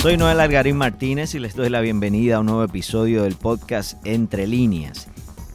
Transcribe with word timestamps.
Soy 0.00 0.16
Noel 0.16 0.40
Algarín 0.40 0.78
Martínez 0.78 1.34
y 1.34 1.38
les 1.38 1.54
doy 1.54 1.68
la 1.68 1.82
bienvenida 1.82 2.36
a 2.36 2.40
un 2.40 2.46
nuevo 2.46 2.64
episodio 2.64 3.24
del 3.24 3.34
podcast 3.34 3.98
Entre 4.06 4.46
Líneas. 4.46 5.08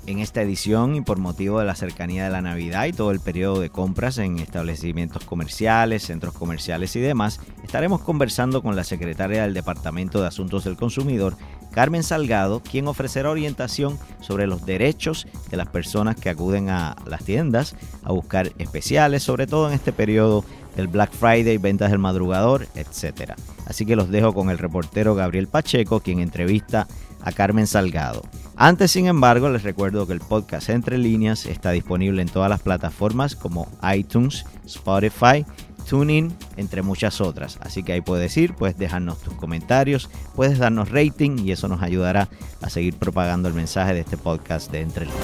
En 0.06 0.20
esta 0.20 0.44
edición 0.44 0.94
y 0.94 1.02
por 1.02 1.18
motivo 1.18 1.58
de 1.58 1.66
la 1.66 1.74
cercanía 1.74 2.26
de 2.26 2.30
la 2.30 2.44
Navidad 2.44 2.86
y 2.86 2.94
todo 2.94 3.10
el 3.10 3.20
periodo 3.20 3.60
de 3.60 3.72
compras 3.72 4.20
en 4.20 4.38
establecimientos 4.38 5.24
comerciales, 5.24 6.04
centros 6.04 6.36
comerciales 6.36 6.96
y 6.96 7.00
demás, 7.00 7.40
estaremos 7.64 8.02
conversando 8.02 8.62
con 8.62 8.76
la 8.76 8.84
secretaria 8.84 9.42
del 9.42 9.56
Departamento 9.56 10.22
de 10.22 10.28
Asuntos 10.28 10.64
del 10.64 10.78
Consumidor, 10.78 11.36
Carmen 11.72 12.04
Salgado, 12.04 12.60
quien 12.60 12.88
ofrecerá 12.88 13.32
orientación 13.32 13.98
sobre 14.22 14.46
los 14.46 14.64
derechos 14.64 15.26
de 15.50 15.58
las 15.58 15.70
personas 15.70 16.18
que 16.18 16.30
acuden 16.30 16.70
a 16.70 16.96
las 17.08 17.24
tiendas 17.24 17.76
a 18.04 18.12
buscar 18.12 18.52
especiales, 18.60 19.24
sobre 19.24 19.48
todo 19.48 19.70
en 19.70 19.74
este 19.74 19.92
periodo 19.92 20.46
del 20.76 20.88
Black 20.88 21.14
Friday, 21.14 21.58
ventas 21.58 21.90
del 21.90 21.98
madrugador, 21.98 22.68
etc. 22.76 23.34
Así 23.66 23.86
que 23.86 23.96
los 23.96 24.10
dejo 24.10 24.34
con 24.34 24.50
el 24.50 24.58
reportero 24.58 25.16
Gabriel 25.16 25.48
Pacheco, 25.48 26.00
quien 26.00 26.20
entrevista 26.20 26.88
a 27.22 27.32
Carmen 27.32 27.68
Salgado. 27.68 28.24
Antes, 28.56 28.92
sin 28.92 29.08
embargo, 29.08 29.50
les 29.50 29.64
recuerdo 29.64 30.06
que 30.06 30.14
el 30.14 30.20
podcast 30.20 30.70
Entre 30.70 30.98
Líneas 30.98 31.46
está 31.46 31.72
disponible 31.72 32.22
en 32.22 32.30
todas 32.30 32.50
las 32.50 32.62
plataformas 32.62 33.36
como 33.36 33.68
iTunes, 33.94 34.46
Spotify, 34.66 35.46
TuneIn, 35.90 36.36
entre 36.58 36.82
muchas 36.82 37.22
otras. 37.22 37.58
Así 37.62 37.84
que 37.84 37.94
ahí 37.94 38.02
puedes 38.02 38.36
ir, 38.38 38.54
puedes 38.54 38.78
dejarnos 38.78 39.22
tus 39.22 39.34
comentarios, 39.34 40.10
puedes 40.36 40.60
darnos 40.60 40.90
rating 40.90 41.40
y 41.40 41.52
eso 41.52 41.68
nos 41.68 41.82
ayudará 41.82 42.30
a 42.62 42.70
seguir 42.70 42.96
propagando 42.96 43.48
el 43.48 43.54
mensaje 43.54 43.94
de 43.94 44.02
este 44.02 44.18
podcast 44.18 44.72
de 44.72 44.82
Entre 44.82 45.06
Líneas. 45.06 45.24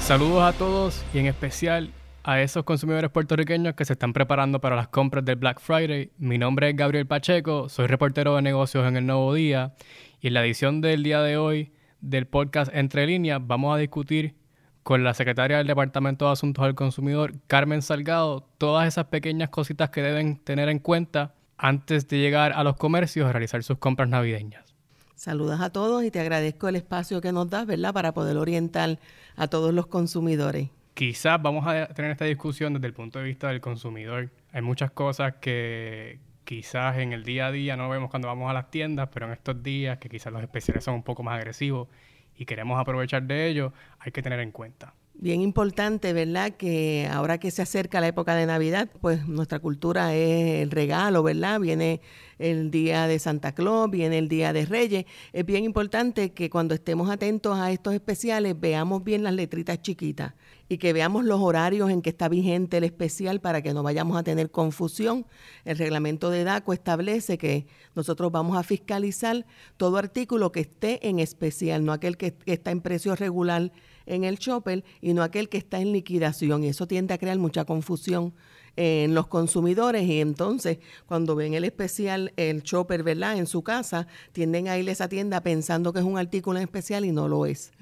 Saludos 0.00 0.42
a 0.44 0.52
todos 0.52 1.02
y 1.12 1.18
en 1.18 1.26
especial 1.26 1.92
a 2.26 2.42
esos 2.42 2.64
consumidores 2.64 3.12
puertorriqueños 3.12 3.74
que 3.74 3.84
se 3.84 3.92
están 3.92 4.12
preparando 4.12 4.60
para 4.60 4.74
las 4.74 4.88
compras 4.88 5.24
del 5.24 5.36
Black 5.36 5.60
Friday. 5.60 6.10
Mi 6.18 6.38
nombre 6.38 6.68
es 6.68 6.76
Gabriel 6.76 7.06
Pacheco, 7.06 7.68
soy 7.68 7.86
reportero 7.86 8.34
de 8.34 8.42
negocios 8.42 8.84
en 8.84 8.96
el 8.96 9.06
Nuevo 9.06 9.32
Día 9.32 9.74
y 10.20 10.26
en 10.26 10.34
la 10.34 10.44
edición 10.44 10.80
del 10.80 11.04
día 11.04 11.22
de 11.22 11.36
hoy 11.36 11.72
del 12.00 12.26
podcast 12.26 12.74
Entre 12.74 13.06
Líneas 13.06 13.40
vamos 13.40 13.72
a 13.72 13.78
discutir 13.78 14.34
con 14.82 15.04
la 15.04 15.14
secretaria 15.14 15.58
del 15.58 15.68
Departamento 15.68 16.26
de 16.26 16.32
Asuntos 16.32 16.64
del 16.64 16.74
Consumidor, 16.74 17.34
Carmen 17.46 17.80
Salgado, 17.80 18.48
todas 18.58 18.88
esas 18.88 19.04
pequeñas 19.04 19.50
cositas 19.50 19.90
que 19.90 20.02
deben 20.02 20.38
tener 20.38 20.68
en 20.68 20.80
cuenta 20.80 21.36
antes 21.56 22.08
de 22.08 22.18
llegar 22.18 22.54
a 22.54 22.64
los 22.64 22.74
comercios 22.74 23.28
a 23.28 23.32
realizar 23.32 23.62
sus 23.62 23.78
compras 23.78 24.08
navideñas. 24.08 24.74
Saludas 25.14 25.60
a 25.60 25.70
todos 25.70 26.02
y 26.02 26.10
te 26.10 26.18
agradezco 26.18 26.66
el 26.66 26.74
espacio 26.74 27.20
que 27.20 27.30
nos 27.30 27.48
das, 27.48 27.66
¿verdad?, 27.66 27.94
para 27.94 28.12
poder 28.12 28.36
orientar 28.36 28.98
a 29.36 29.46
todos 29.46 29.72
los 29.72 29.86
consumidores. 29.86 30.70
Quizás 30.96 31.42
vamos 31.42 31.66
a 31.66 31.88
tener 31.88 32.10
esta 32.10 32.24
discusión 32.24 32.72
desde 32.72 32.86
el 32.86 32.94
punto 32.94 33.18
de 33.18 33.26
vista 33.26 33.48
del 33.48 33.60
consumidor. 33.60 34.30
Hay 34.50 34.62
muchas 34.62 34.90
cosas 34.90 35.34
que 35.42 36.20
quizás 36.44 36.96
en 36.96 37.12
el 37.12 37.22
día 37.22 37.48
a 37.48 37.52
día 37.52 37.76
no 37.76 37.90
vemos 37.90 38.08
cuando 38.08 38.28
vamos 38.28 38.48
a 38.48 38.54
las 38.54 38.70
tiendas, 38.70 39.10
pero 39.12 39.26
en 39.26 39.32
estos 39.32 39.62
días 39.62 39.98
que 39.98 40.08
quizás 40.08 40.32
los 40.32 40.42
especiales 40.42 40.84
son 40.84 40.94
un 40.94 41.02
poco 41.02 41.22
más 41.22 41.36
agresivos 41.36 41.88
y 42.34 42.46
queremos 42.46 42.80
aprovechar 42.80 43.24
de 43.24 43.46
ello, 43.46 43.74
hay 43.98 44.10
que 44.10 44.22
tener 44.22 44.40
en 44.40 44.52
cuenta. 44.52 44.94
Bien 45.12 45.42
importante, 45.42 46.14
¿verdad? 46.14 46.52
Que 46.52 47.06
ahora 47.12 47.36
que 47.36 47.50
se 47.50 47.60
acerca 47.60 48.00
la 48.00 48.08
época 48.08 48.34
de 48.34 48.46
Navidad, 48.46 48.88
pues 49.02 49.28
nuestra 49.28 49.58
cultura 49.58 50.14
es 50.14 50.62
el 50.62 50.70
regalo, 50.70 51.22
¿verdad? 51.22 51.60
Viene 51.60 52.00
el 52.38 52.70
día 52.70 53.06
de 53.06 53.18
Santa 53.18 53.52
Claus, 53.52 53.90
viene 53.90 54.16
el 54.16 54.28
día 54.28 54.54
de 54.54 54.64
Reyes. 54.64 55.04
Es 55.34 55.44
bien 55.44 55.64
importante 55.64 56.32
que 56.32 56.48
cuando 56.48 56.74
estemos 56.74 57.10
atentos 57.10 57.58
a 57.58 57.70
estos 57.70 57.92
especiales 57.92 58.58
veamos 58.58 59.04
bien 59.04 59.22
las 59.22 59.34
letritas 59.34 59.82
chiquitas 59.82 60.32
y 60.68 60.78
que 60.78 60.92
veamos 60.92 61.24
los 61.24 61.40
horarios 61.40 61.90
en 61.90 62.02
que 62.02 62.10
está 62.10 62.28
vigente 62.28 62.78
el 62.78 62.84
especial 62.84 63.40
para 63.40 63.62
que 63.62 63.72
no 63.72 63.82
vayamos 63.82 64.16
a 64.16 64.22
tener 64.22 64.50
confusión. 64.50 65.26
El 65.64 65.78
reglamento 65.78 66.30
de 66.30 66.44
DACO 66.44 66.72
establece 66.72 67.38
que 67.38 67.66
nosotros 67.94 68.32
vamos 68.32 68.56
a 68.56 68.62
fiscalizar 68.62 69.46
todo 69.76 69.96
artículo 69.96 70.52
que 70.52 70.60
esté 70.60 71.08
en 71.08 71.18
especial, 71.18 71.84
no 71.84 71.92
aquel 71.92 72.16
que 72.16 72.36
está 72.46 72.70
en 72.70 72.80
precio 72.80 73.14
regular 73.14 73.72
en 74.06 74.24
el 74.24 74.38
chopper 74.38 74.84
y 75.00 75.12
no 75.14 75.22
aquel 75.22 75.48
que 75.48 75.58
está 75.58 75.80
en 75.80 75.92
liquidación. 75.92 76.64
Y 76.64 76.68
eso 76.68 76.86
tiende 76.86 77.14
a 77.14 77.18
crear 77.18 77.38
mucha 77.38 77.64
confusión 77.64 78.34
en 78.76 79.14
los 79.14 79.26
consumidores 79.26 80.04
y 80.04 80.20
entonces 80.20 80.78
cuando 81.06 81.34
ven 81.34 81.54
el 81.54 81.64
especial, 81.64 82.32
el 82.36 82.62
chopper, 82.62 83.02
¿verdad? 83.02 83.38
En 83.38 83.46
su 83.46 83.62
casa, 83.62 84.06
tienden 84.32 84.68
a 84.68 84.78
ir 84.78 84.88
a 84.88 84.92
esa 84.92 85.08
tienda 85.08 85.40
pensando 85.42 85.92
que 85.92 86.00
es 86.00 86.04
un 86.04 86.18
artículo 86.18 86.58
en 86.58 86.64
especial 86.64 87.04
y 87.04 87.12
no 87.12 87.28
lo 87.28 87.46
es. 87.46 87.72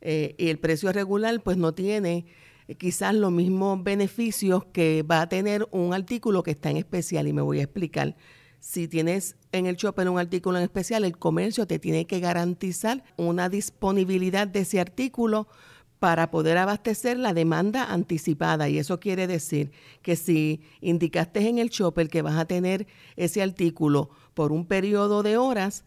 Eh, 0.00 0.34
y 0.38 0.48
el 0.48 0.58
precio 0.58 0.92
regular 0.92 1.40
pues 1.42 1.56
no 1.56 1.72
tiene 1.72 2.26
eh, 2.68 2.74
quizás 2.74 3.14
los 3.14 3.32
mismos 3.32 3.82
beneficios 3.82 4.64
que 4.72 5.02
va 5.02 5.22
a 5.22 5.28
tener 5.28 5.66
un 5.70 5.94
artículo 5.94 6.42
que 6.42 6.52
está 6.52 6.70
en 6.70 6.76
especial 6.76 7.26
y 7.26 7.32
me 7.32 7.42
voy 7.42 7.60
a 7.60 7.64
explicar. 7.64 8.16
Si 8.60 8.86
tienes 8.86 9.34
en 9.50 9.66
el 9.66 9.74
shopper 9.74 10.08
un 10.08 10.20
artículo 10.20 10.58
en 10.58 10.64
especial, 10.64 11.04
el 11.04 11.18
comercio 11.18 11.66
te 11.66 11.80
tiene 11.80 12.06
que 12.06 12.20
garantizar 12.20 13.02
una 13.16 13.48
disponibilidad 13.48 14.46
de 14.46 14.60
ese 14.60 14.78
artículo 14.78 15.48
para 16.02 16.32
poder 16.32 16.58
abastecer 16.58 17.16
la 17.16 17.32
demanda 17.32 17.84
anticipada. 17.84 18.68
Y 18.68 18.76
eso 18.76 18.98
quiere 18.98 19.28
decir 19.28 19.70
que 20.02 20.16
si 20.16 20.60
indicaste 20.80 21.48
en 21.48 21.58
el 21.58 21.68
shopper 21.68 22.08
que 22.08 22.22
vas 22.22 22.36
a 22.36 22.44
tener 22.44 22.88
ese 23.14 23.40
artículo 23.40 24.10
por 24.34 24.50
un 24.50 24.66
periodo 24.66 25.22
de 25.22 25.36
horas, 25.36 25.84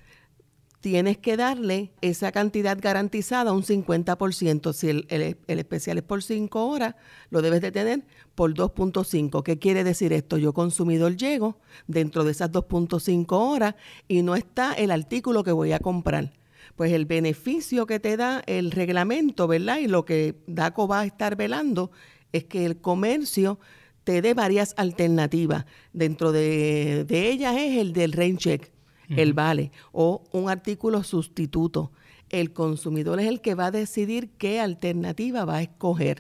tienes 0.80 1.18
que 1.18 1.36
darle 1.36 1.92
esa 2.00 2.32
cantidad 2.32 2.78
garantizada, 2.80 3.52
un 3.52 3.64
50%. 3.64 4.72
Si 4.72 4.88
el, 4.88 5.38
especial 5.48 5.98
es 5.98 6.04
por 6.06 6.24
5 6.24 6.66
horas, 6.66 6.96
lo 7.30 7.42
debes 7.42 7.60
de 7.60 7.74
tener 7.74 8.06
por 8.36 8.54
2.5. 8.54 9.44
¿Qué 9.44 9.60
quiere 9.60 9.84
decir 9.84 10.14
esto? 10.14 10.38
Yo 10.38 10.54
consumidor 10.54 11.18
llego 11.18 11.60
dentro 11.88 12.24
de 12.24 12.32
esas 12.32 12.54
2.5 12.54 13.26
horas 13.32 13.76
y 14.08 14.22
no 14.22 14.38
está 14.38 14.72
el 14.76 14.92
artículo 14.92 15.44
que 15.44 15.52
voy 15.52 15.74
a 15.74 15.80
comprar 15.80 16.32
pues 16.76 16.92
el 16.92 17.06
beneficio 17.06 17.86
que 17.86 18.00
te 18.00 18.18
da 18.18 18.44
el 18.48 18.72
reglamento, 18.72 19.48
¿verdad? 19.48 19.78
Y 19.80 19.88
lo 19.88 20.06
que 20.06 20.36
DACO 20.48 20.88
va 20.88 21.02
a 21.02 21.06
estar 21.06 21.36
velando 21.36 21.92
es 22.32 22.44
que 22.44 22.66
el 22.66 22.78
comercio 22.78 23.60
te 24.04 24.22
dé 24.22 24.34
varias 24.34 24.74
alternativas. 24.78 25.66
Dentro 25.94 26.32
de, 26.32 27.06
ellas 27.10 27.56
es 27.58 27.78
el 27.78 27.94
del 27.94 28.12
rain 28.12 28.38
check, 28.38 28.72
el 29.10 29.34
vale, 29.34 29.72
o 29.92 30.24
un 30.32 30.50
artículo 30.50 31.04
sustituto. 31.04 31.92
El 32.30 32.52
consumidor 32.54 33.20
es 33.20 33.28
el 33.28 33.40
que 33.40 33.56
va 33.56 33.68
a 33.68 33.72
decidir 33.72 34.30
qué 34.38 34.60
alternativa 34.60 35.46
va 35.46 35.58
a 35.58 35.62
escoger. 35.62 36.18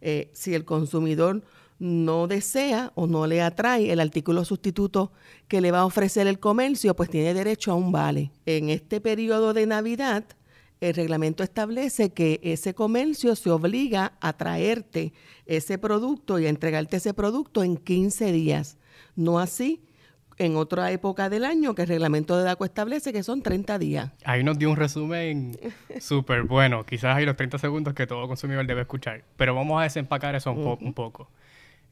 Eh, 0.00 0.30
si 0.32 0.54
el 0.54 0.64
consumidor 0.64 1.42
no 1.78 2.26
desea 2.26 2.92
o 2.94 3.06
no 3.06 3.26
le 3.26 3.42
atrae 3.42 3.92
el 3.92 4.00
artículo 4.00 4.44
sustituto 4.44 5.12
que 5.46 5.60
le 5.60 5.70
va 5.70 5.80
a 5.80 5.86
ofrecer 5.86 6.26
el 6.26 6.40
comercio, 6.40 6.94
pues 6.96 7.10
tiene 7.10 7.34
derecho 7.34 7.72
a 7.72 7.74
un 7.74 7.92
vale. 7.92 8.32
En 8.46 8.68
este 8.68 9.00
periodo 9.00 9.54
de 9.54 9.66
Navidad, 9.66 10.24
el 10.80 10.94
reglamento 10.94 11.42
establece 11.42 12.10
que 12.10 12.40
ese 12.42 12.74
comercio 12.74 13.34
se 13.36 13.50
obliga 13.50 14.12
a 14.20 14.32
traerte 14.32 15.12
ese 15.46 15.78
producto 15.78 16.38
y 16.38 16.46
a 16.46 16.50
entregarte 16.50 16.98
ese 16.98 17.14
producto 17.14 17.62
en 17.62 17.76
15 17.76 18.32
días. 18.32 18.78
No 19.16 19.38
así 19.38 19.82
en 20.38 20.56
otra 20.56 20.90
época 20.92 21.28
del 21.28 21.44
año 21.44 21.74
que 21.74 21.82
el 21.82 21.88
reglamento 21.88 22.36
de 22.36 22.44
DACO 22.44 22.64
establece 22.64 23.12
que 23.12 23.22
son 23.22 23.42
30 23.42 23.78
días. 23.78 24.12
Ahí 24.24 24.44
nos 24.44 24.58
dio 24.58 24.70
un 24.70 24.76
resumen 24.76 25.58
súper 26.00 26.44
bueno. 26.44 26.84
Quizás 26.84 27.16
hay 27.16 27.26
los 27.26 27.36
30 27.36 27.58
segundos 27.58 27.94
que 27.94 28.06
todo 28.06 28.26
consumidor 28.28 28.66
debe 28.66 28.82
escuchar. 28.82 29.24
Pero 29.36 29.54
vamos 29.54 29.80
a 29.80 29.84
desempacar 29.84 30.34
eso 30.36 30.52
un 30.52 30.94
poco. 30.94 31.28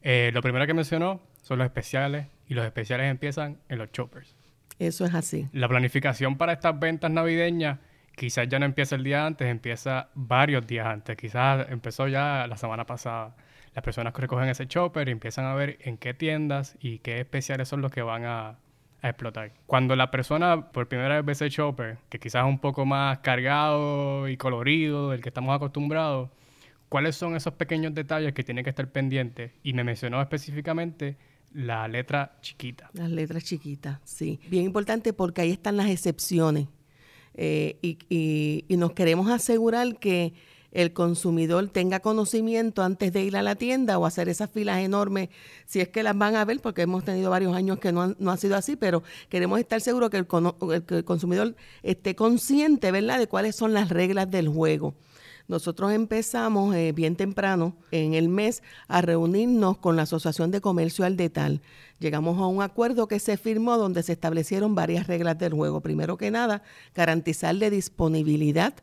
Eh, 0.09 0.31
lo 0.33 0.41
primero 0.41 0.65
que 0.65 0.73
mencionó 0.73 1.19
son 1.41 1.57
los 1.57 1.65
especiales 1.65 2.27
y 2.47 2.53
los 2.53 2.65
especiales 2.65 3.11
empiezan 3.11 3.57
en 3.67 3.77
los 3.77 3.91
choppers. 3.91 4.37
Eso 4.79 5.03
es 5.03 5.13
así. 5.13 5.49
La 5.51 5.67
planificación 5.67 6.37
para 6.37 6.53
estas 6.53 6.79
ventas 6.79 7.11
navideñas 7.11 7.79
quizás 8.15 8.47
ya 8.47 8.57
no 8.57 8.65
empieza 8.65 8.95
el 8.95 9.03
día 9.03 9.25
antes, 9.25 9.49
empieza 9.49 10.07
varios 10.15 10.65
días 10.65 10.87
antes. 10.87 11.17
Quizás 11.17 11.67
empezó 11.69 12.07
ya 12.07 12.47
la 12.47 12.55
semana 12.55 12.85
pasada. 12.85 13.35
Las 13.75 13.83
personas 13.83 14.13
que 14.13 14.21
recogen 14.21 14.47
ese 14.47 14.65
chopper 14.65 15.09
y 15.09 15.11
empiezan 15.11 15.43
a 15.43 15.53
ver 15.55 15.77
en 15.81 15.97
qué 15.97 16.13
tiendas 16.13 16.77
y 16.79 16.99
qué 16.99 17.19
especiales 17.19 17.67
son 17.67 17.81
los 17.81 17.91
que 17.91 18.01
van 18.01 18.23
a, 18.23 18.59
a 19.01 19.09
explotar. 19.09 19.51
Cuando 19.65 19.93
la 19.97 20.09
persona 20.09 20.71
por 20.71 20.87
primera 20.87 21.15
vez 21.15 21.25
ve 21.25 21.33
ese 21.33 21.49
chopper, 21.49 21.97
que 22.07 22.17
quizás 22.17 22.45
es 22.45 22.49
un 22.49 22.59
poco 22.59 22.85
más 22.85 23.19
cargado 23.19 24.29
y 24.29 24.37
colorido 24.37 25.11
del 25.11 25.19
que 25.19 25.27
estamos 25.27 25.53
acostumbrados, 25.53 26.29
¿Cuáles 26.89 27.15
son 27.15 27.35
esos 27.35 27.53
pequeños 27.53 27.93
detalles 27.93 28.33
que 28.33 28.43
tiene 28.43 28.63
que 28.63 28.69
estar 28.69 28.89
pendiente? 28.91 29.53
Y 29.63 29.73
me 29.73 29.83
mencionó 29.83 30.21
específicamente 30.21 31.17
la 31.53 31.87
letra 31.87 32.37
chiquita. 32.41 32.89
Las 32.93 33.09
letras 33.09 33.43
chiquitas, 33.43 33.99
sí. 34.05 34.39
Bien 34.49 34.63
importante 34.63 35.11
porque 35.11 35.41
ahí 35.41 35.51
están 35.51 35.75
las 35.75 35.89
excepciones. 35.89 36.67
Eh, 37.33 37.77
y, 37.81 38.65
nos 38.77 38.93
queremos 38.93 39.29
asegurar 39.29 39.97
que 39.99 40.33
el 40.71 40.93
consumidor 40.93 41.67
tenga 41.69 41.99
conocimiento 41.99 42.83
antes 42.83 43.13
de 43.13 43.23
ir 43.23 43.37
a 43.37 43.41
la 43.41 43.55
tienda 43.55 43.97
o 43.97 44.05
hacer 44.05 44.27
esas 44.29 44.49
filas 44.49 44.79
enormes, 44.79 45.29
si 45.65 45.79
es 45.79 45.89
que 45.89 46.03
las 46.03 46.17
van 46.17 46.35
a 46.35 46.45
ver, 46.45 46.59
porque 46.59 46.83
hemos 46.83 47.03
tenido 47.03 47.29
varios 47.29 47.55
años 47.55 47.79
que 47.79 47.91
no, 47.91 48.15
no 48.19 48.31
ha 48.31 48.37
sido 48.37 48.55
así, 48.55 48.75
pero 48.75 49.03
queremos 49.29 49.59
estar 49.59 49.81
seguros 49.81 50.09
que 50.09 50.17
el, 50.17 50.27
que 50.85 50.95
el 50.95 51.05
consumidor 51.05 51.55
esté 51.83 52.15
consciente, 52.15 52.91
de 52.91 53.27
cuáles 53.27 53.55
son 53.55 53.73
las 53.73 53.89
reglas 53.89 54.29
del 54.29 54.49
juego. 54.49 54.95
Nosotros 55.47 55.93
empezamos 55.93 56.75
eh, 56.75 56.91
bien 56.91 57.15
temprano 57.15 57.75
en 57.91 58.13
el 58.13 58.27
mes 58.27 58.63
a 58.87 59.01
reunirnos 59.01 59.77
con 59.77 59.95
la 59.95 60.03
Asociación 60.03 60.51
de 60.51 60.61
Comercio 60.61 61.05
al 61.05 61.15
Detal. 61.15 61.61
Llegamos 61.99 62.37
a 62.39 62.47
un 62.47 62.61
acuerdo 62.61 63.07
que 63.07 63.19
se 63.19 63.37
firmó 63.37 63.77
donde 63.77 64.03
se 64.03 64.13
establecieron 64.13 64.75
varias 64.75 65.07
reglas 65.07 65.37
del 65.37 65.53
juego. 65.53 65.81
Primero 65.81 66.17
que 66.17 66.31
nada, 66.31 66.63
garantizarle 66.93 67.69
disponibilidad 67.69 68.73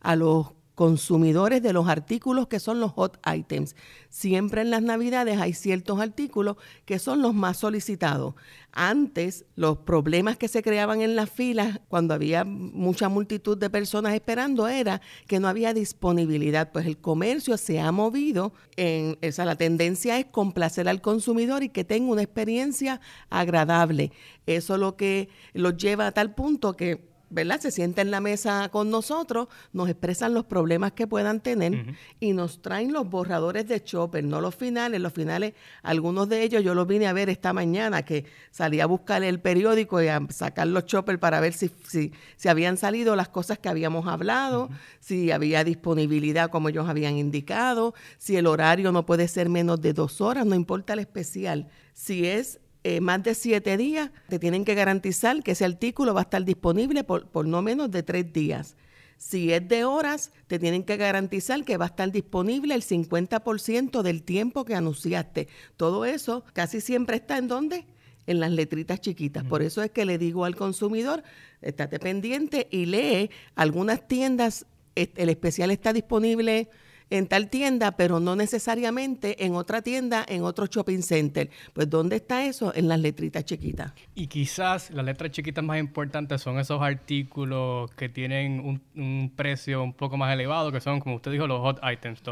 a 0.00 0.16
los 0.16 0.52
consumidores 0.74 1.62
de 1.62 1.72
los 1.72 1.88
artículos 1.88 2.48
que 2.48 2.58
son 2.58 2.80
los 2.80 2.92
hot 2.92 3.18
items. 3.32 3.76
Siempre 4.08 4.62
en 4.62 4.70
las 4.70 4.82
navidades 4.82 5.40
hay 5.40 5.52
ciertos 5.52 6.00
artículos 6.00 6.56
que 6.84 6.98
son 6.98 7.22
los 7.22 7.34
más 7.34 7.58
solicitados. 7.58 8.34
Antes, 8.72 9.44
los 9.54 9.78
problemas 9.78 10.36
que 10.36 10.48
se 10.48 10.62
creaban 10.62 11.00
en 11.00 11.14
las 11.14 11.30
filas 11.30 11.80
cuando 11.86 12.12
había 12.12 12.44
mucha 12.44 13.08
multitud 13.08 13.56
de 13.56 13.70
personas 13.70 14.14
esperando 14.14 14.66
era 14.66 15.00
que 15.28 15.38
no 15.38 15.46
había 15.46 15.72
disponibilidad, 15.72 16.72
pues 16.72 16.86
el 16.86 16.98
comercio 16.98 17.56
se 17.56 17.78
ha 17.78 17.92
movido 17.92 18.52
en 18.76 19.16
esa 19.20 19.44
la 19.44 19.54
tendencia 19.54 20.18
es 20.18 20.26
complacer 20.26 20.88
al 20.88 21.00
consumidor 21.00 21.62
y 21.62 21.68
que 21.68 21.84
tenga 21.84 22.10
una 22.10 22.22
experiencia 22.22 23.00
agradable. 23.30 24.10
Eso 24.46 24.76
lo 24.76 24.96
que 24.96 25.28
los 25.52 25.76
lleva 25.76 26.08
a 26.08 26.12
tal 26.12 26.34
punto 26.34 26.76
que 26.76 27.13
¿verdad? 27.30 27.60
Se 27.60 27.70
sienta 27.70 28.02
en 28.02 28.10
la 28.10 28.20
mesa 28.20 28.68
con 28.70 28.90
nosotros, 28.90 29.48
nos 29.72 29.88
expresan 29.88 30.34
los 30.34 30.44
problemas 30.44 30.92
que 30.92 31.06
puedan 31.06 31.40
tener 31.40 31.96
y 32.20 32.32
nos 32.32 32.62
traen 32.62 32.92
los 32.92 33.08
borradores 33.08 33.66
de 33.66 33.82
Chopper, 33.82 34.24
no 34.24 34.40
los 34.40 34.54
finales. 34.54 35.00
Los 35.00 35.12
finales, 35.12 35.54
algunos 35.82 36.28
de 36.28 36.42
ellos 36.42 36.62
yo 36.62 36.74
los 36.74 36.86
vine 36.86 37.06
a 37.06 37.12
ver 37.12 37.28
esta 37.28 37.52
mañana, 37.52 38.02
que 38.02 38.24
salí 38.50 38.80
a 38.80 38.86
buscar 38.86 39.22
el 39.22 39.40
periódico 39.40 40.02
y 40.02 40.08
a 40.08 40.20
sacar 40.30 40.66
los 40.66 40.86
Chopper 40.86 41.18
para 41.18 41.40
ver 41.40 41.52
si, 41.52 41.70
si, 41.88 42.12
si 42.36 42.48
habían 42.48 42.76
salido 42.76 43.16
las 43.16 43.28
cosas 43.28 43.58
que 43.58 43.68
habíamos 43.68 44.06
hablado, 44.06 44.68
si 45.00 45.30
había 45.30 45.64
disponibilidad 45.64 46.50
como 46.50 46.68
ellos 46.68 46.88
habían 46.88 47.16
indicado, 47.16 47.94
si 48.18 48.36
el 48.36 48.46
horario 48.46 48.92
no 48.92 49.06
puede 49.06 49.28
ser 49.28 49.48
menos 49.48 49.80
de 49.80 49.92
dos 49.92 50.20
horas, 50.20 50.46
no 50.46 50.54
importa 50.54 50.92
el 50.92 51.00
especial. 51.00 51.68
Si 51.92 52.26
es 52.26 52.60
eh, 52.84 53.00
más 53.00 53.22
de 53.22 53.34
siete 53.34 53.78
días, 53.78 54.10
te 54.28 54.38
tienen 54.38 54.64
que 54.66 54.74
garantizar 54.74 55.42
que 55.42 55.52
ese 55.52 55.64
artículo 55.64 56.12
va 56.12 56.20
a 56.20 56.24
estar 56.24 56.44
disponible 56.44 57.02
por, 57.02 57.28
por 57.28 57.46
no 57.46 57.62
menos 57.62 57.90
de 57.90 58.02
tres 58.02 58.30
días. 58.30 58.76
Si 59.16 59.54
es 59.54 59.66
de 59.66 59.84
horas, 59.84 60.32
te 60.48 60.58
tienen 60.58 60.84
que 60.84 60.98
garantizar 60.98 61.64
que 61.64 61.78
va 61.78 61.86
a 61.86 61.88
estar 61.88 62.12
disponible 62.12 62.74
el 62.74 62.82
50% 62.82 64.02
del 64.02 64.22
tiempo 64.22 64.66
que 64.66 64.74
anunciaste. 64.74 65.48
Todo 65.78 66.04
eso 66.04 66.44
casi 66.52 66.82
siempre 66.82 67.16
está 67.16 67.38
en 67.38 67.48
dónde? 67.48 67.86
En 68.26 68.38
las 68.38 68.50
letritas 68.50 69.00
chiquitas. 69.00 69.44
Por 69.44 69.62
eso 69.62 69.82
es 69.82 69.90
que 69.90 70.04
le 70.04 70.18
digo 70.18 70.44
al 70.44 70.54
consumidor, 70.54 71.22
estate 71.62 71.98
pendiente 71.98 72.68
y 72.70 72.84
lee 72.84 73.30
algunas 73.54 74.06
tiendas, 74.06 74.66
el 74.94 75.30
especial 75.30 75.70
está 75.70 75.94
disponible 75.94 76.68
en 77.10 77.26
tal 77.26 77.48
tienda, 77.48 77.92
pero 77.92 78.20
no 78.20 78.36
necesariamente 78.36 79.44
en 79.44 79.54
otra 79.54 79.82
tienda, 79.82 80.24
en 80.28 80.42
otro 80.42 80.66
shopping 80.66 81.00
center. 81.00 81.50
Pues 81.72 81.88
¿dónde 81.88 82.16
está 82.16 82.44
eso? 82.44 82.72
En 82.74 82.88
las 82.88 83.00
letritas 83.00 83.44
chiquitas. 83.44 83.92
Y 84.14 84.26
quizás 84.26 84.90
las 84.90 85.04
letras 85.04 85.30
chiquitas 85.30 85.62
más 85.64 85.78
importantes 85.78 86.40
son 86.40 86.58
esos 86.58 86.82
artículos 86.82 87.90
que 87.92 88.08
tienen 88.08 88.80
un, 88.94 89.32
precio 89.36 89.82
un 89.82 89.92
poco 89.92 90.16
más 90.16 90.32
elevado, 90.32 90.72
que 90.72 90.80
son, 90.80 91.00
como 91.00 91.16
usted 91.16 91.30
dijo, 91.30 91.46
los 91.46 91.60
hot 91.60 91.80
items, 91.82 92.22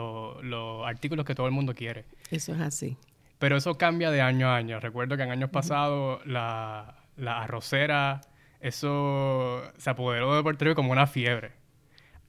los 0.43 0.87
artículos 0.87 1.25
que 1.25 1.35
todo 1.35 1.47
el 1.47 1.53
mundo 1.53 1.75
quiere. 1.75 2.05
Eso 2.31 2.55
es 2.55 2.61
así. 2.61 2.97
Pero 3.39 3.57
eso 3.57 3.75
cambia 3.77 4.11
de 4.11 4.21
año 4.21 4.49
a 4.49 4.57
año. 4.57 4.79
Recuerdo 4.79 5.17
que 5.17 5.25
en 5.25 5.31
años 5.31 5.51
pasados 5.51 6.25
la, 6.27 6.97
la 7.17 7.43
arrocera, 7.43 8.21
eso 8.61 9.63
se 9.77 9.91
apoderó 9.91 10.37
de 10.37 10.43
Puerto 10.43 10.65
Rico 10.65 10.77
como 10.77 10.93
una 10.93 11.07
fiebre 11.07 11.62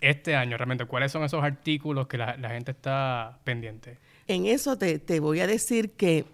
este 0.04 0.36
año 0.36 0.58
realmente? 0.58 0.86
¿Cuáles 0.86 1.12
son 1.12 1.24
esos 1.24 1.44
artículos 1.44 2.08
que 2.08 2.18
la, 2.18 2.36
gente 2.50 2.72
está 2.72 3.40
pendiente? 3.44 3.98
En 4.28 4.46
eso 4.46 4.78
te, 4.78 5.20
voy 5.20 5.40
a 5.40 5.48
decir 5.48 5.92
que 5.92 6.26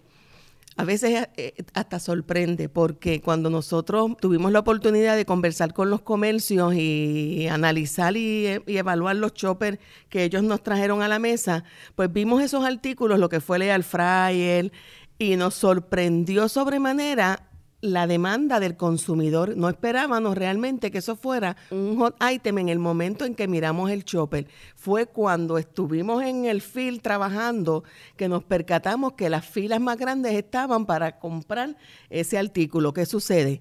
a 0.76 0.84
veces 0.84 1.28
eh, 1.36 1.54
hasta 1.74 1.98
sorprende 1.98 2.68
porque 2.68 3.20
cuando 3.20 3.50
nosotros 3.50 4.16
tuvimos 4.20 4.52
la 4.52 4.60
oportunidad 4.60 5.16
de 5.16 5.24
conversar 5.24 5.74
con 5.74 5.90
los 5.90 6.00
comercios 6.00 6.74
y 6.74 7.48
analizar 7.48 8.16
y, 8.16 8.46
evaluar 8.66 9.16
los 9.16 9.34
choppers 9.34 9.78
que 10.08 10.24
ellos 10.24 10.42
nos 10.42 10.62
trajeron 10.62 11.02
a 11.02 11.08
la 11.08 11.18
mesa, 11.18 11.64
pues 11.94 12.12
vimos 12.12 12.42
esos 12.42 12.64
artículos, 12.64 13.18
lo 13.18 13.28
que 13.28 13.40
fue 13.40 13.64
Air 13.64 13.82
Fryer, 13.82 14.72
y 15.18 15.36
nos 15.36 15.54
sorprendió 15.54 16.48
sobremanera 16.48 17.49
la 17.80 18.06
demanda 18.06 18.60
del 18.60 18.76
consumidor. 18.76 19.56
No 19.56 19.68
esperábamos 19.68 20.36
realmente 20.36 20.90
que 20.90 20.98
eso 20.98 21.16
fuera 21.16 21.56
un 21.70 21.98
hot 21.98 22.16
item 22.22 22.58
en 22.58 22.68
el 22.68 22.78
momento 22.78 23.24
en 23.24 23.34
que 23.34 23.48
miramos 23.48 23.90
el 23.90 24.04
chopper. 24.04 24.46
Fue 24.76 25.06
cuando 25.06 25.58
estuvimos 25.58 26.22
en 26.22 26.44
el 26.44 26.60
field 26.60 27.00
trabajando 27.00 27.84
que 28.16 28.28
nos 28.28 28.44
percatamos 28.44 29.14
que 29.14 29.30
las 29.30 29.46
filas 29.46 29.80
más 29.80 29.96
grandes 29.96 30.34
estaban 30.34 30.86
para 30.86 31.18
comprar 31.18 31.76
ese 32.10 32.38
artículo. 32.38 32.92
¿Qué 32.92 33.06
sucede? 33.06 33.60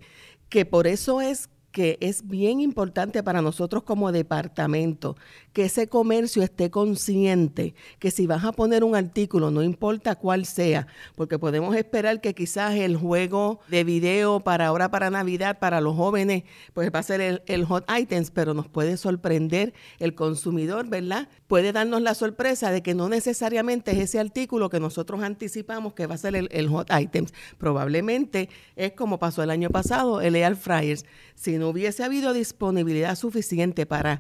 Que 0.49 0.65
por 0.65 0.87
eso 0.87 1.21
es 1.21 1.49
que 1.79 1.97
es 2.01 2.27
bien 2.27 2.59
importante 2.59 3.23
para 3.23 3.41
nosotros 3.41 3.83
como 3.83 4.11
departamento 4.11 5.15
que 5.53 5.63
ese 5.63 5.87
comercio 5.87 6.43
esté 6.43 6.69
consciente 6.69 7.73
que 7.99 8.11
si 8.11 8.27
vas 8.27 8.43
a 8.43 8.51
poner 8.51 8.83
un 8.83 8.97
artículo, 8.97 9.49
no 9.49 9.63
importa 9.63 10.15
cuál 10.15 10.45
sea, 10.45 10.87
porque 11.15 11.39
podemos 11.39 11.73
esperar 11.77 12.19
que 12.19 12.35
quizás 12.35 12.75
el 12.75 12.97
juego 12.97 13.61
de 13.69 13.85
video 13.85 14.41
para 14.41 14.67
ahora 14.67 14.91
para 14.91 15.09
Navidad, 15.09 15.57
para 15.57 15.79
los 15.79 15.95
jóvenes, 15.95 16.43
pues 16.73 16.91
va 16.93 16.99
a 16.99 17.03
ser 17.03 17.41
el, 17.45 17.63
hot 17.63 17.85
items, 17.89 18.29
pero 18.29 18.53
nos 18.53 18.67
puede 18.67 18.97
sorprender 18.97 19.73
el 19.99 20.15
consumidor, 20.15 20.89
¿verdad? 20.89 21.29
Puede 21.47 21.71
darnos 21.71 22.01
la 22.01 22.13
sorpresa 22.13 22.71
de 22.71 22.83
que 22.83 22.93
no 22.93 23.07
necesariamente 23.07 23.91
es 23.91 23.99
ese 23.99 24.19
artículo 24.19 24.69
que 24.69 24.81
nosotros 24.81 25.23
anticipamos 25.23 25.93
que 25.93 26.07
va 26.07 26.15
a 26.15 26.17
ser 26.17 26.35
el, 26.35 26.49
el 26.51 26.67
hot 26.67 26.89
items. 26.91 27.33
Probablemente 27.57 28.49
es 28.75 28.91
como 28.91 29.17
pasó 29.17 29.43
el 29.43 29.49
año 29.49 29.69
pasado, 29.69 30.19
el 30.19 30.35
Air 30.35 30.57
Fryers. 30.57 31.05
Si 31.39 31.57
no 31.57 31.69
hubiese 31.69 32.03
habido 32.03 32.33
disponibilidad 32.33 33.15
suficiente 33.15 33.85
para 33.85 34.19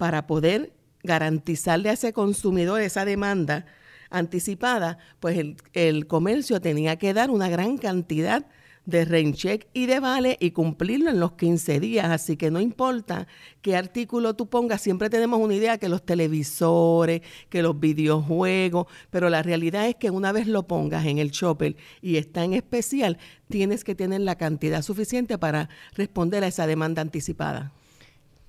para 0.00 0.26
poder 0.26 0.72
garantizarle 1.02 1.90
a 1.90 1.92
ese 1.92 2.14
consumidor 2.14 2.80
esa 2.80 3.04
demanda 3.04 3.66
anticipada, 4.08 4.96
pues 5.20 5.38
el, 5.74 6.06
comercio 6.06 6.58
tenía 6.62 6.96
que 6.96 7.12
dar 7.12 7.28
una 7.28 7.50
gran 7.50 7.76
cantidad 7.76 8.46
rain 8.86 9.34
check 9.34 9.66
y 9.72 9.86
de 9.86 10.00
vale 10.00 10.36
y 10.40 10.50
cumplirlo 10.50 11.10
en 11.10 11.20
los 11.20 11.32
15 11.32 11.80
días. 11.80 12.10
Así 12.10 12.36
que 12.36 12.50
no 12.50 12.60
importa 12.60 13.26
qué 13.62 13.76
artículo 13.76 14.34
tú 14.34 14.48
pongas, 14.48 14.80
siempre 14.80 15.10
tenemos 15.10 15.40
una 15.40 15.54
idea 15.54 15.78
que 15.78 15.88
los 15.88 16.04
televisores, 16.04 17.22
que 17.48 17.62
los 17.62 17.78
videojuegos, 17.78 18.86
pero 19.10 19.30
la 19.30 19.42
realidad 19.42 19.88
es 19.88 19.96
que 19.96 20.10
una 20.10 20.32
vez 20.32 20.46
lo 20.46 20.66
pongas 20.66 21.06
en 21.06 21.18
el 21.18 21.30
shopper 21.30 21.76
y 22.00 22.16
está 22.16 22.44
en 22.44 22.54
especial, 22.54 23.18
tienes 23.48 23.84
que 23.84 23.94
tener 23.94 24.20
la 24.20 24.36
cantidad 24.36 24.82
suficiente 24.82 25.38
para 25.38 25.68
responder 25.94 26.44
a 26.44 26.48
esa 26.48 26.66
demanda 26.66 27.02
anticipada. 27.02 27.72